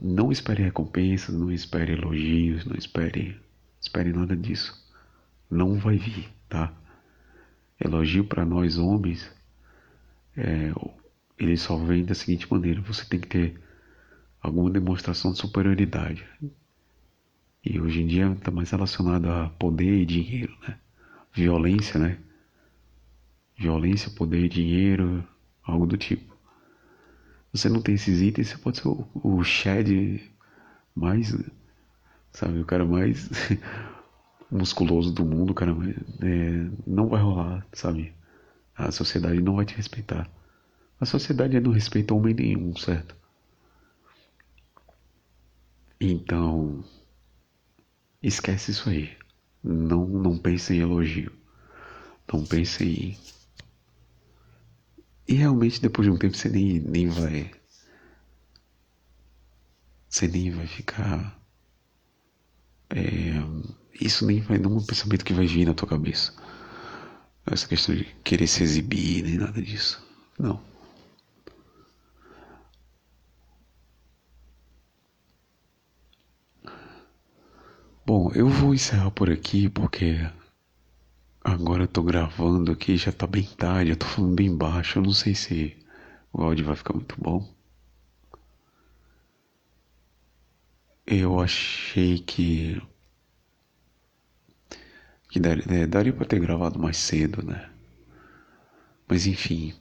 Não 0.00 0.30
espere 0.30 0.62
recompensas, 0.62 1.34
não 1.34 1.50
espere 1.50 1.92
elogios, 1.92 2.64
não 2.64 2.76
espere, 2.76 3.40
espere 3.80 4.12
nada 4.12 4.36
disso. 4.36 4.74
Não 5.50 5.78
vai 5.78 5.96
vir, 5.96 6.28
tá? 6.48 6.72
Elogio 7.80 8.24
para 8.24 8.44
nós 8.44 8.76
homens, 8.78 9.30
é, 10.36 10.72
ele 11.38 11.56
só 11.56 11.76
vem 11.76 12.04
da 12.04 12.14
seguinte 12.14 12.50
maneira: 12.50 12.80
você 12.80 13.04
tem 13.04 13.20
que 13.20 13.28
ter 13.28 13.60
alguma 14.40 14.70
demonstração 14.70 15.32
de 15.32 15.38
superioridade. 15.38 16.26
E 17.64 17.80
hoje 17.80 18.02
em 18.02 18.06
dia 18.06 18.30
está 18.32 18.50
mais 18.50 18.70
relacionado 18.70 19.26
a 19.30 19.48
poder 19.48 20.02
e 20.02 20.04
dinheiro, 20.04 20.54
né? 20.68 20.78
Violência, 21.32 21.98
né? 21.98 22.18
Violência, 23.56 24.10
poder 24.10 24.44
e 24.44 24.48
dinheiro, 24.48 25.26
algo 25.62 25.86
do 25.86 25.96
tipo 25.96 26.33
você 27.54 27.68
não 27.68 27.80
tem 27.80 27.94
esses 27.94 28.20
itens, 28.20 28.48
você 28.48 28.58
pode 28.58 28.78
ser 28.78 28.88
o, 28.88 29.06
o 29.14 29.42
mais, 30.92 31.32
sabe, 32.32 32.58
o 32.58 32.64
cara 32.64 32.84
mais 32.84 33.30
musculoso 34.50 35.12
do 35.12 35.24
mundo, 35.24 35.54
cara 35.54 35.70
é, 35.70 36.70
não 36.84 37.08
vai 37.08 37.22
rolar, 37.22 37.64
sabe? 37.72 38.12
A 38.76 38.90
sociedade 38.90 39.40
não 39.40 39.54
vai 39.54 39.64
te 39.64 39.76
respeitar. 39.76 40.28
A 41.00 41.06
sociedade 41.06 41.60
não 41.60 41.70
respeita 41.70 42.12
homem 42.12 42.34
nenhum, 42.34 42.74
certo? 42.76 43.14
Então, 46.00 46.84
esquece 48.20 48.72
isso 48.72 48.90
aí. 48.90 49.16
Não, 49.62 50.06
não 50.06 50.36
pense 50.36 50.74
em 50.74 50.80
elogio. 50.80 51.32
Não 52.32 52.44
pense 52.44 52.84
em 52.84 53.16
e 55.26 55.34
realmente 55.34 55.80
depois 55.80 56.06
de 56.06 56.12
um 56.12 56.18
tempo 56.18 56.36
você 56.36 56.48
nem, 56.48 56.80
nem 56.80 57.08
vai. 57.08 57.50
Você 60.08 60.28
nem 60.28 60.50
vai 60.50 60.66
ficar. 60.66 61.38
É, 62.90 63.32
isso 64.00 64.26
nem 64.26 64.40
vai. 64.40 64.58
Não 64.58 64.72
é 64.72 64.74
um 64.74 64.84
pensamento 64.86 65.24
que 65.24 65.32
vai 65.32 65.46
vir 65.46 65.66
na 65.66 65.74
tua 65.74 65.88
cabeça. 65.88 66.32
Essa 67.46 67.66
questão 67.68 67.94
de 67.94 68.04
querer 68.24 68.46
se 68.46 68.62
exibir, 68.62 69.22
nem 69.24 69.38
nada 69.38 69.60
disso. 69.60 70.02
Não. 70.38 70.60
Bom, 78.06 78.30
eu 78.34 78.48
vou 78.48 78.74
encerrar 78.74 79.10
por 79.10 79.30
aqui 79.30 79.68
porque 79.68 80.18
Agora 81.44 81.84
eu 81.84 81.86
tô 81.88 82.02
gravando 82.02 82.72
aqui, 82.72 82.96
já 82.96 83.12
tá 83.12 83.24
bem 83.26 83.44
tarde, 83.44 83.90
eu 83.90 83.96
tô 83.96 84.04
falando 84.04 84.34
bem 84.34 84.56
baixo, 84.56 84.98
eu 84.98 85.02
não 85.04 85.12
sei 85.12 85.32
se 85.34 85.76
o 86.32 86.42
áudio 86.42 86.64
vai 86.66 86.74
ficar 86.74 86.92
muito 86.94 87.14
bom. 87.20 87.48
Eu 91.06 91.40
achei 91.40 92.18
que 92.18 92.80
Que 95.28 95.38
daria, 95.40 95.64
é, 95.68 95.86
daria 95.86 96.12
para 96.12 96.24
ter 96.26 96.40
gravado 96.40 96.78
mais 96.78 96.96
cedo, 96.96 97.42
né? 97.44 97.68
Mas 99.08 99.26
enfim, 99.26 99.74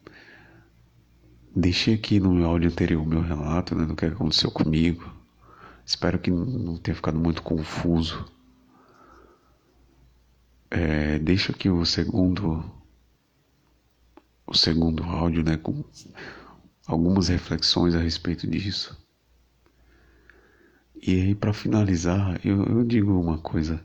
deixei 1.55 1.95
aqui 1.95 2.19
no 2.19 2.33
meu 2.33 2.45
áudio 2.45 2.69
anterior 2.69 3.01
o 3.01 3.05
meu 3.05 3.21
relato 3.21 3.75
né, 3.75 3.85
do 3.85 3.95
que 3.95 4.05
aconteceu 4.05 4.51
comigo. 4.51 5.11
Espero 5.85 6.19
que 6.19 6.31
não 6.31 6.77
tenha 6.77 6.95
ficado 6.95 7.19
muito 7.19 7.41
confuso. 7.41 8.25
É, 10.75 11.19
deixo 11.19 11.51
aqui 11.51 11.69
o 11.69 11.85
segundo 11.85 12.65
o 14.47 14.55
segundo 14.55 15.03
áudio, 15.03 15.43
né, 15.43 15.55
com 15.55 15.83
algumas 16.87 17.27
reflexões 17.27 17.93
a 17.93 17.99
respeito 17.99 18.47
disso. 18.47 18.97
E 20.95 21.11
aí, 21.21 21.35
para 21.35 21.53
finalizar, 21.53 22.43
eu, 22.43 22.63
eu, 22.63 22.83
digo 22.83 23.11
uma 23.21 23.37
coisa. 23.37 23.79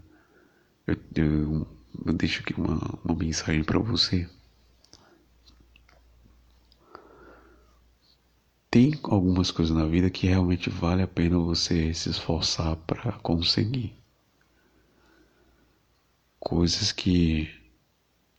Eu, 0.86 0.96
eu, 1.14 1.66
eu 2.06 2.12
deixo 2.14 2.40
aqui 2.40 2.54
uma, 2.58 2.78
uma 3.04 3.14
mensagem 3.14 3.62
para 3.62 3.78
você. 3.78 4.26
Tem 8.70 8.98
algumas 9.02 9.50
coisas 9.50 9.76
na 9.76 9.84
vida 9.84 10.08
que 10.08 10.26
realmente 10.26 10.70
vale 10.70 11.02
a 11.02 11.06
pena 11.06 11.36
você 11.36 11.92
se 11.92 12.08
esforçar 12.08 12.76
para 12.76 13.12
conseguir. 13.12 13.94
Coisas 16.38 16.92
que 16.92 17.48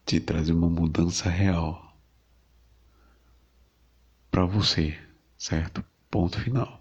te 0.06 0.20
trazem 0.20 0.56
uma 0.56 0.70
mudança 0.70 1.30
real 1.30 1.98
para 4.32 4.46
você, 4.46 4.98
certo? 5.38 5.84
Ponto 6.10 6.40
final. 6.40 6.80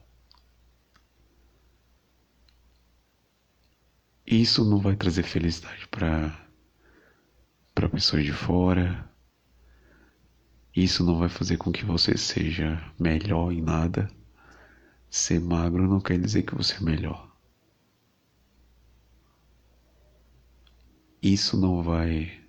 Isso 4.27 4.65
não 4.65 4.79
vai 4.79 4.95
trazer 4.95 5.23
felicidade 5.23 5.89
para 5.89 6.47
para 7.75 7.89
pessoas 7.89 8.25
de 8.25 8.33
fora. 8.33 9.09
Isso 10.75 11.05
não 11.05 11.19
vai 11.19 11.29
fazer 11.29 11.57
com 11.57 11.71
que 11.71 11.85
você 11.85 12.17
seja 12.17 12.93
melhor 12.99 13.53
em 13.53 13.63
nada. 13.63 14.11
Ser 15.09 15.41
magro 15.41 15.87
não 15.89 16.01
quer 16.01 16.19
dizer 16.19 16.43
que 16.43 16.55
você 16.55 16.75
é 16.77 16.81
melhor. 16.81 17.28
Isso 21.23 21.57
não 21.57 21.83
vai 21.83 22.41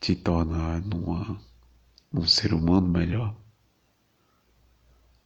te 0.00 0.16
tornar 0.16 0.80
numa, 0.80 1.38
um 2.10 2.26
ser 2.26 2.54
humano 2.54 2.88
melhor. 2.88 3.36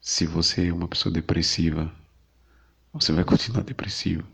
Se 0.00 0.26
você 0.26 0.68
é 0.68 0.72
uma 0.72 0.88
pessoa 0.88 1.12
depressiva, 1.12 1.94
você 2.92 3.12
vai 3.12 3.24
continuar 3.24 3.62
depressivo. 3.62 4.26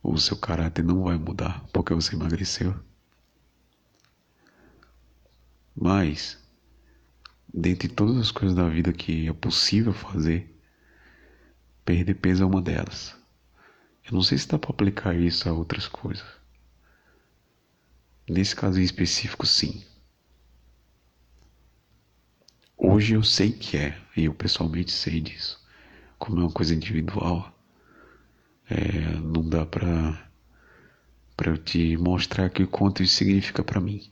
O 0.00 0.16
seu 0.16 0.36
caráter 0.36 0.84
não 0.84 1.02
vai 1.02 1.18
mudar 1.18 1.64
porque 1.72 1.92
você 1.92 2.14
emagreceu. 2.14 2.76
Mas, 5.74 6.38
dentre 7.52 7.88
todas 7.88 8.18
as 8.18 8.30
coisas 8.30 8.56
da 8.56 8.68
vida 8.68 8.92
que 8.92 9.26
é 9.26 9.32
possível 9.32 9.92
fazer, 9.92 10.56
perder 11.84 12.14
peso 12.14 12.44
é 12.44 12.46
uma 12.46 12.62
delas. 12.62 13.23
Eu 14.04 14.12
não 14.12 14.22
sei 14.22 14.36
se 14.36 14.46
dá 14.46 14.58
para 14.58 14.70
aplicar 14.70 15.16
isso 15.16 15.48
a 15.48 15.52
outras 15.52 15.88
coisas. 15.88 16.26
Nesse 18.28 18.54
caso 18.54 18.78
em 18.78 18.82
específico, 18.82 19.46
sim. 19.46 19.82
Hoje 22.76 23.14
eu 23.14 23.22
sei 23.22 23.50
que 23.52 23.76
é, 23.78 23.98
e 24.16 24.24
eu 24.24 24.34
pessoalmente 24.34 24.92
sei 24.92 25.20
disso. 25.20 25.62
Como 26.18 26.38
é 26.40 26.44
uma 26.44 26.52
coisa 26.52 26.74
individual, 26.74 27.52
é, 28.68 29.14
não 29.20 29.48
dá 29.48 29.64
pra, 29.64 30.30
pra 31.36 31.50
eu 31.50 31.58
te 31.58 31.96
mostrar 31.96 32.46
aqui 32.46 32.62
o 32.62 32.68
quanto 32.68 33.02
isso 33.02 33.16
significa 33.16 33.62
para 33.64 33.80
mim. 33.80 34.10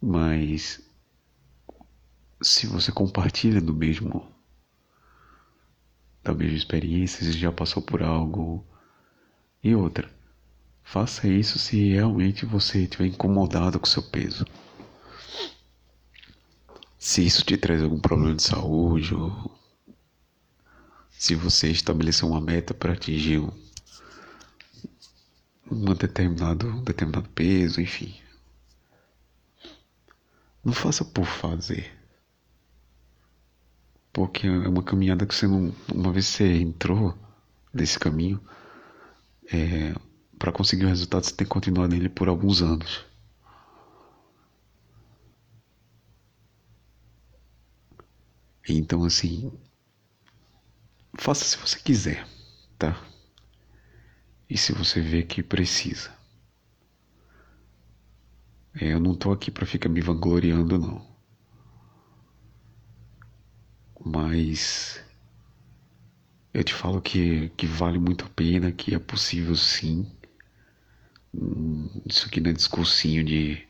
Mas 0.00 0.80
se 2.42 2.66
você 2.66 2.92
compartilha 2.92 3.60
do 3.60 3.74
mesmo 3.74 4.33
da 6.24 6.34
mesma 6.34 6.56
experiência, 6.56 7.24
se 7.24 7.32
já 7.32 7.52
passou 7.52 7.82
por 7.82 8.02
algo 8.02 8.66
e 9.62 9.74
outra, 9.74 10.10
Faça 10.84 11.26
isso 11.26 11.58
se 11.58 11.92
realmente 11.92 12.44
você 12.44 12.82
estiver 12.82 13.06
incomodado 13.06 13.80
com 13.80 13.86
seu 13.86 14.02
peso. 14.02 14.46
Se 16.98 17.24
isso 17.26 17.42
te 17.42 17.56
traz 17.56 17.82
algum 17.82 17.98
problema 17.98 18.34
de 18.34 18.42
saúde 18.42 19.14
ou 19.14 19.58
se 21.10 21.34
você 21.34 21.70
estabeleceu 21.70 22.28
uma 22.28 22.40
meta 22.40 22.74
para 22.74 22.92
atingir 22.92 23.40
um, 23.40 23.50
um 25.70 25.94
determinado, 25.94 26.68
um 26.68 26.84
determinado 26.84 27.28
peso, 27.30 27.80
enfim. 27.80 28.14
Não 30.62 30.72
faça 30.72 31.04
por 31.04 31.24
fazer. 31.24 31.90
Porque 34.14 34.46
é 34.46 34.68
uma 34.68 34.82
caminhada 34.82 35.26
que 35.26 35.34
você 35.34 35.46
não. 35.46 35.74
Uma 35.92 36.10
vez 36.12 36.24
você 36.26 36.46
entrou 36.56 37.14
nesse 37.72 37.98
caminho, 37.98 38.40
é, 39.52 39.94
para 40.38 40.52
conseguir 40.52 40.84
o 40.84 40.88
resultado, 40.88 41.24
você 41.24 41.34
tem 41.34 41.46
que 41.46 41.52
continuar 41.52 41.88
nele 41.88 42.08
por 42.08 42.28
alguns 42.28 42.62
anos. 42.62 43.04
Então, 48.68 49.04
assim, 49.04 49.50
faça 51.18 51.44
se 51.44 51.56
você 51.56 51.78
quiser, 51.80 52.26
tá? 52.78 52.96
E 54.48 54.56
se 54.56 54.72
você 54.72 55.02
vê 55.02 55.22
que 55.22 55.42
precisa. 55.42 56.10
É, 58.74 58.92
eu 58.92 59.00
não 59.00 59.14
tô 59.16 59.32
aqui 59.32 59.50
para 59.50 59.66
ficar 59.66 59.88
me 59.88 60.00
vangloriando, 60.00 60.78
não. 60.78 61.13
Mas 64.04 65.00
eu 66.52 66.62
te 66.62 66.74
falo 66.74 67.00
que, 67.00 67.48
que 67.56 67.66
vale 67.66 67.98
muito 67.98 68.24
a 68.24 68.28
pena, 68.28 68.70
que 68.70 68.94
é 68.94 68.98
possível 68.98 69.56
sim. 69.56 70.06
Isso 72.06 72.26
aqui 72.26 72.40
não 72.40 72.50
é 72.50 72.54
discursinho 72.54 73.24
de 73.24 73.66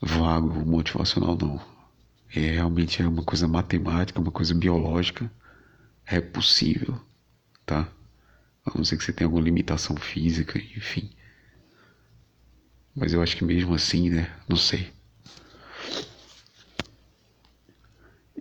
vago 0.00 0.64
motivacional, 0.64 1.36
não. 1.36 1.60
É 2.34 2.40
realmente 2.52 3.02
é 3.02 3.08
uma 3.08 3.24
coisa 3.24 3.48
matemática, 3.48 4.20
uma 4.20 4.30
coisa 4.30 4.54
biológica. 4.54 5.30
É 6.06 6.20
possível, 6.20 7.00
tá? 7.64 7.88
A 8.66 8.76
não 8.76 8.84
ser 8.84 8.96
que 8.98 9.04
você 9.04 9.12
tenha 9.12 9.26
alguma 9.26 9.42
limitação 9.42 9.96
física, 9.96 10.58
enfim. 10.58 11.10
Mas 12.94 13.12
eu 13.12 13.22
acho 13.22 13.36
que 13.36 13.44
mesmo 13.44 13.74
assim, 13.74 14.10
né? 14.10 14.30
Não 14.48 14.56
sei. 14.56 14.92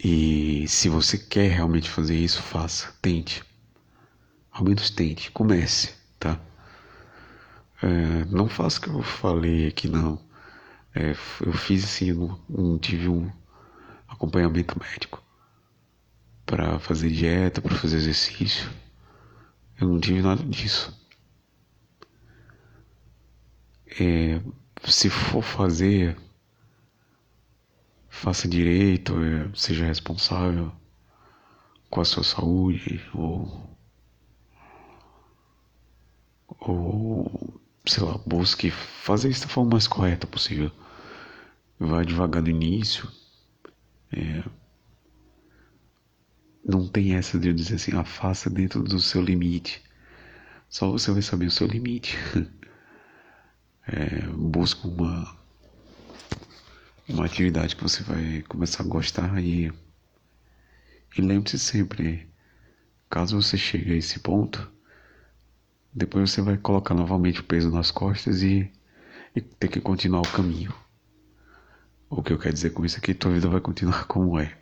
E 0.03 0.67
se 0.67 0.89
você 0.89 1.17
quer 1.17 1.49
realmente 1.49 1.89
fazer 1.89 2.17
isso, 2.17 2.41
faça, 2.41 2.93
tente. 3.01 3.43
Ao 4.51 4.63
menos 4.63 4.89
tente, 4.89 5.31
comece, 5.31 5.93
tá? 6.19 6.39
É, 7.81 8.25
não 8.25 8.49
faço 8.49 8.79
o 8.79 8.81
que 8.81 8.89
eu 8.89 9.01
falei 9.01 9.67
aqui, 9.67 9.87
não. 9.87 10.19
É, 10.93 11.11
eu 11.45 11.53
fiz 11.53 11.85
assim, 11.85 12.11
não, 12.11 12.39
não 12.49 12.77
tive 12.77 13.07
um 13.07 13.31
acompanhamento 14.07 14.77
médico 14.79 15.23
para 16.45 16.79
fazer 16.79 17.09
dieta, 17.09 17.61
para 17.61 17.75
fazer 17.75 17.97
exercício. 17.97 18.69
Eu 19.79 19.87
não 19.87 19.99
tive 19.99 20.21
nada 20.21 20.43
disso. 20.43 20.93
É, 23.99 24.41
se 24.85 25.09
for 25.09 25.41
fazer, 25.41 26.17
faça 28.13 28.47
direito, 28.47 29.13
é, 29.21 29.49
seja 29.55 29.85
responsável 29.85 30.71
com 31.89 31.99
a 31.99 32.05
sua 32.05 32.23
saúde 32.23 33.03
ou, 33.13 33.77
ou 36.59 37.61
sei 37.85 38.03
lá, 38.03 38.17
busque 38.19 38.69
fazer 38.71 39.29
isso 39.29 39.41
da 39.41 39.47
forma 39.47 39.71
mais 39.71 39.87
correta 39.87 40.27
possível. 40.27 40.71
Vá 41.79 42.03
devagar 42.03 42.43
no 42.43 42.49
início. 42.49 43.11
É, 44.11 44.43
não 46.63 46.87
tem 46.87 47.15
essa 47.15 47.37
de 47.39 47.51
dizer 47.51 47.75
assim, 47.75 47.97
ah, 47.97 48.05
faça 48.05 48.49
dentro 48.49 48.83
do 48.83 48.99
seu 49.01 49.21
limite. 49.21 49.83
Só 50.69 50.91
você 50.91 51.11
vai 51.11 51.21
saber 51.23 51.47
o 51.47 51.51
seu 51.51 51.67
limite. 51.67 52.15
É, 53.85 54.21
busca 54.27 54.87
uma, 54.87 55.42
uma 57.07 57.25
atividade 57.25 57.75
que 57.75 57.83
você 57.83 58.01
vai 58.03 58.43
começar 58.47 58.83
a 58.83 58.87
gostar 58.87 59.41
e, 59.41 59.71
e 61.17 61.21
lembre-se 61.21 61.59
sempre, 61.59 62.27
caso 63.09 63.41
você 63.41 63.57
chegue 63.57 63.93
a 63.93 63.97
esse 63.97 64.19
ponto, 64.19 64.71
depois 65.93 66.31
você 66.31 66.41
vai 66.41 66.57
colocar 66.57 66.93
novamente 66.93 67.41
o 67.41 67.43
peso 67.43 67.69
nas 67.69 67.91
costas 67.91 68.41
e, 68.41 68.71
e 69.35 69.41
ter 69.41 69.67
que 69.67 69.81
continuar 69.81 70.21
o 70.21 70.31
caminho. 70.31 70.73
O 72.09 72.23
que 72.23 72.31
eu 72.31 72.39
quero 72.39 72.53
dizer 72.53 72.71
com 72.71 72.85
isso 72.85 72.97
é 72.97 73.01
que 73.01 73.13
tua 73.13 73.31
vida 73.31 73.47
vai 73.47 73.59
continuar 73.59 74.05
como 74.07 74.39
é. 74.39 74.57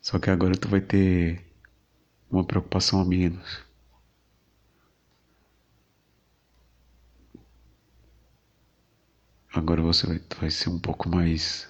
Só 0.00 0.18
que 0.18 0.30
agora 0.30 0.56
tu 0.56 0.68
vai 0.68 0.80
ter 0.80 1.44
uma 2.30 2.44
preocupação 2.44 3.00
a 3.00 3.04
menos. 3.04 3.67
Agora 9.52 9.82
você 9.82 10.06
vai, 10.06 10.20
vai 10.40 10.50
ser 10.50 10.70
um 10.70 10.78
pouco 10.78 11.06
mais, 11.08 11.68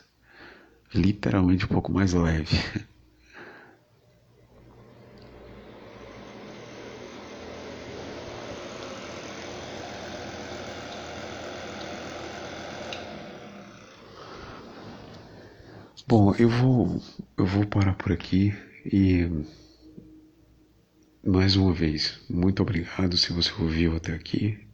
literalmente 0.94 1.64
um 1.66 1.68
pouco 1.68 1.92
mais 1.92 2.12
leve. 2.14 2.56
Bom, 16.06 16.34
eu 16.36 16.48
vou 16.48 17.00
eu 17.36 17.46
vou 17.46 17.64
parar 17.66 17.94
por 17.94 18.10
aqui 18.12 18.52
e 18.84 19.28
mais 21.24 21.54
uma 21.54 21.72
vez, 21.72 22.18
muito 22.28 22.60
obrigado 22.60 23.16
se 23.16 23.32
você 23.32 23.52
ouviu 23.62 23.94
até 23.94 24.12
aqui. 24.12 24.67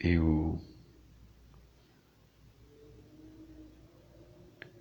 Eu 0.00 0.58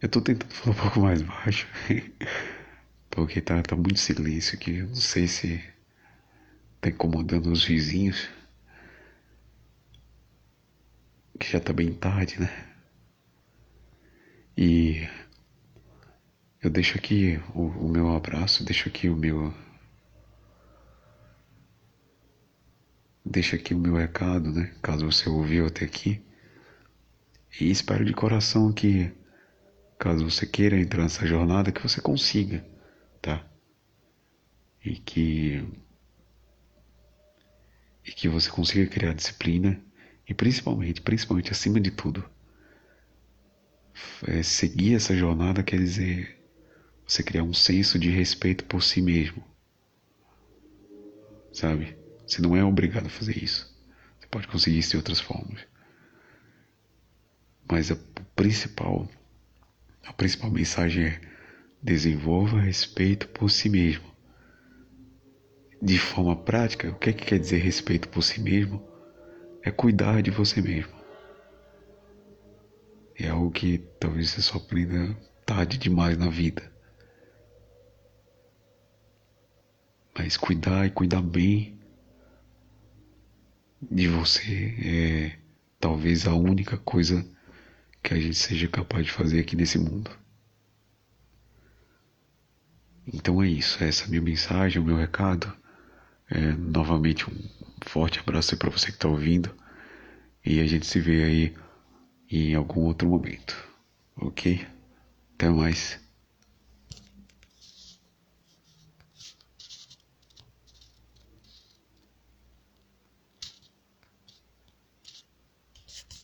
eu 0.02 0.10
tô 0.10 0.20
tentando 0.20 0.52
falar 0.56 0.76
um 0.76 0.80
pouco 0.82 1.00
mais 1.02 1.22
baixo, 1.22 1.68
porque 3.12 3.42
tá 3.42 3.62
tá 3.62 3.76
muito 3.76 4.00
silêncio 4.00 4.56
aqui, 4.58 4.78
eu 4.78 4.88
não 4.88 4.96
sei 4.96 5.28
se 5.28 5.62
tá 6.82 6.90
incomodando 6.90 7.52
os 7.52 7.64
vizinhos. 7.64 8.28
Que 11.40 11.48
já 11.52 11.60
tá 11.60 11.74
bem 11.74 11.94
tarde, 11.94 12.40
né? 12.40 12.50
E 14.58 15.08
eu 16.62 16.70
deixo 16.70 16.98
aqui 16.98 17.40
o, 17.56 17.64
o 17.64 17.90
meu 17.90 18.16
abraço, 18.16 18.64
deixo 18.64 18.88
aqui 18.90 19.10
o 19.10 19.16
meu. 19.16 19.52
Deixo 23.30 23.56
aqui 23.58 23.74
o 23.74 23.78
meu 23.78 23.96
recado, 23.96 24.52
né? 24.52 24.74
Caso 24.82 25.06
você 25.06 25.28
ouviu 25.28 25.68
até 25.68 25.84
aqui. 25.84 26.24
E 27.60 27.70
espero 27.70 28.06
de 28.06 28.14
coração 28.14 28.72
que, 28.72 29.12
caso 30.00 30.30
você 30.30 30.46
queira 30.46 30.80
entrar 30.80 31.04
nessa 31.04 31.28
jornada, 31.28 31.72
que 31.72 31.82
você 31.82 32.00
consiga, 32.00 32.66
tá? 33.22 33.46
E 34.84 34.96
que. 34.96 35.62
E 38.06 38.12
que 38.12 38.30
você 38.30 38.50
consiga 38.50 38.90
criar 38.90 39.14
disciplina 39.14 39.82
e 40.26 40.34
principalmente, 40.34 41.02
principalmente 41.02 41.52
acima 41.52 41.82
de 41.82 41.92
tudo, 41.92 42.24
é, 44.26 44.42
seguir 44.42 44.96
essa 44.96 45.14
jornada 45.14 45.64
quer 45.64 45.78
dizer 45.78 46.42
você 47.06 47.22
criar 47.24 47.44
um 47.44 47.54
senso 47.54 48.00
de 48.00 48.10
respeito 48.10 48.64
por 48.64 48.82
si 48.82 49.02
mesmo. 49.02 49.44
Sabe? 51.52 52.07
Você 52.28 52.42
não 52.42 52.56
é 52.58 52.64
obrigado 52.64 53.06
a 53.06 53.10
fazer 53.10 53.42
isso. 53.42 53.74
Você 54.20 54.28
pode 54.28 54.48
conseguir 54.48 54.80
isso 54.80 54.92
de 54.92 54.98
outras 54.98 55.20
formas. 55.20 55.66
Mas 57.72 57.90
a 57.90 57.98
principal, 58.36 59.10
a 60.06 60.12
principal 60.12 60.52
mensagem 60.52 61.06
é 61.06 61.22
desenvolva 61.82 62.60
respeito 62.60 63.30
por 63.30 63.50
si 63.50 63.70
mesmo. 63.70 64.06
De 65.82 65.98
forma 65.98 66.36
prática, 66.36 66.90
o 66.90 66.96
que, 66.96 67.12
é 67.12 67.14
que 67.14 67.26
quer 67.26 67.40
dizer 67.40 67.58
respeito 67.60 68.10
por 68.10 68.22
si 68.22 68.42
mesmo? 68.42 68.86
É 69.64 69.72
cuidar 69.72 70.22
de 70.22 70.32
você 70.32 70.62
mesmo. 70.62 70.96
É 73.16 73.30
algo 73.30 73.52
que 73.52 73.78
talvez 74.00 74.32
você 74.32 74.42
só 74.42 74.58
aprenda 74.58 75.16
tarde 75.46 75.78
demais 75.78 76.18
na 76.18 76.30
vida. 76.30 76.72
Mas 80.18 80.36
cuidar 80.36 80.86
e 80.86 80.92
cuidar 80.92 81.22
bem 81.22 81.77
de 83.82 84.08
você 84.08 84.76
é 84.84 85.40
talvez 85.80 86.28
a 86.28 86.34
única 86.34 86.78
coisa 86.78 87.26
que 88.02 88.14
a 88.14 88.20
gente 88.20 88.36
seja 88.36 88.68
capaz 88.68 89.06
de 89.06 89.12
fazer 89.12 89.40
aqui 89.40 89.56
nesse 89.56 89.78
mundo. 89.78 90.12
Então 93.06 93.42
é 93.42 93.48
isso, 93.48 93.84
essa 93.84 94.04
é 94.04 94.08
a 94.08 94.10
minha 94.10 94.22
mensagem, 94.22 94.82
o 94.82 94.86
meu 94.86 94.98
recado. 94.98 95.52
É, 96.30 96.52
novamente 96.54 97.30
um 97.30 97.50
forte 97.86 98.20
abraço 98.20 98.58
para 98.58 98.70
você 98.70 98.88
que 98.88 98.98
está 98.98 99.08
ouvindo 99.08 99.50
e 100.46 100.60
a 100.60 100.68
gente 100.68 100.86
se 100.86 101.00
vê 101.00 101.24
aí 101.24 101.56
em 102.30 102.54
algum 102.54 102.82
outro 102.82 103.08
momento. 103.08 103.56
Ok? 104.16 104.66
Até 105.36 105.50
mais. 105.50 106.00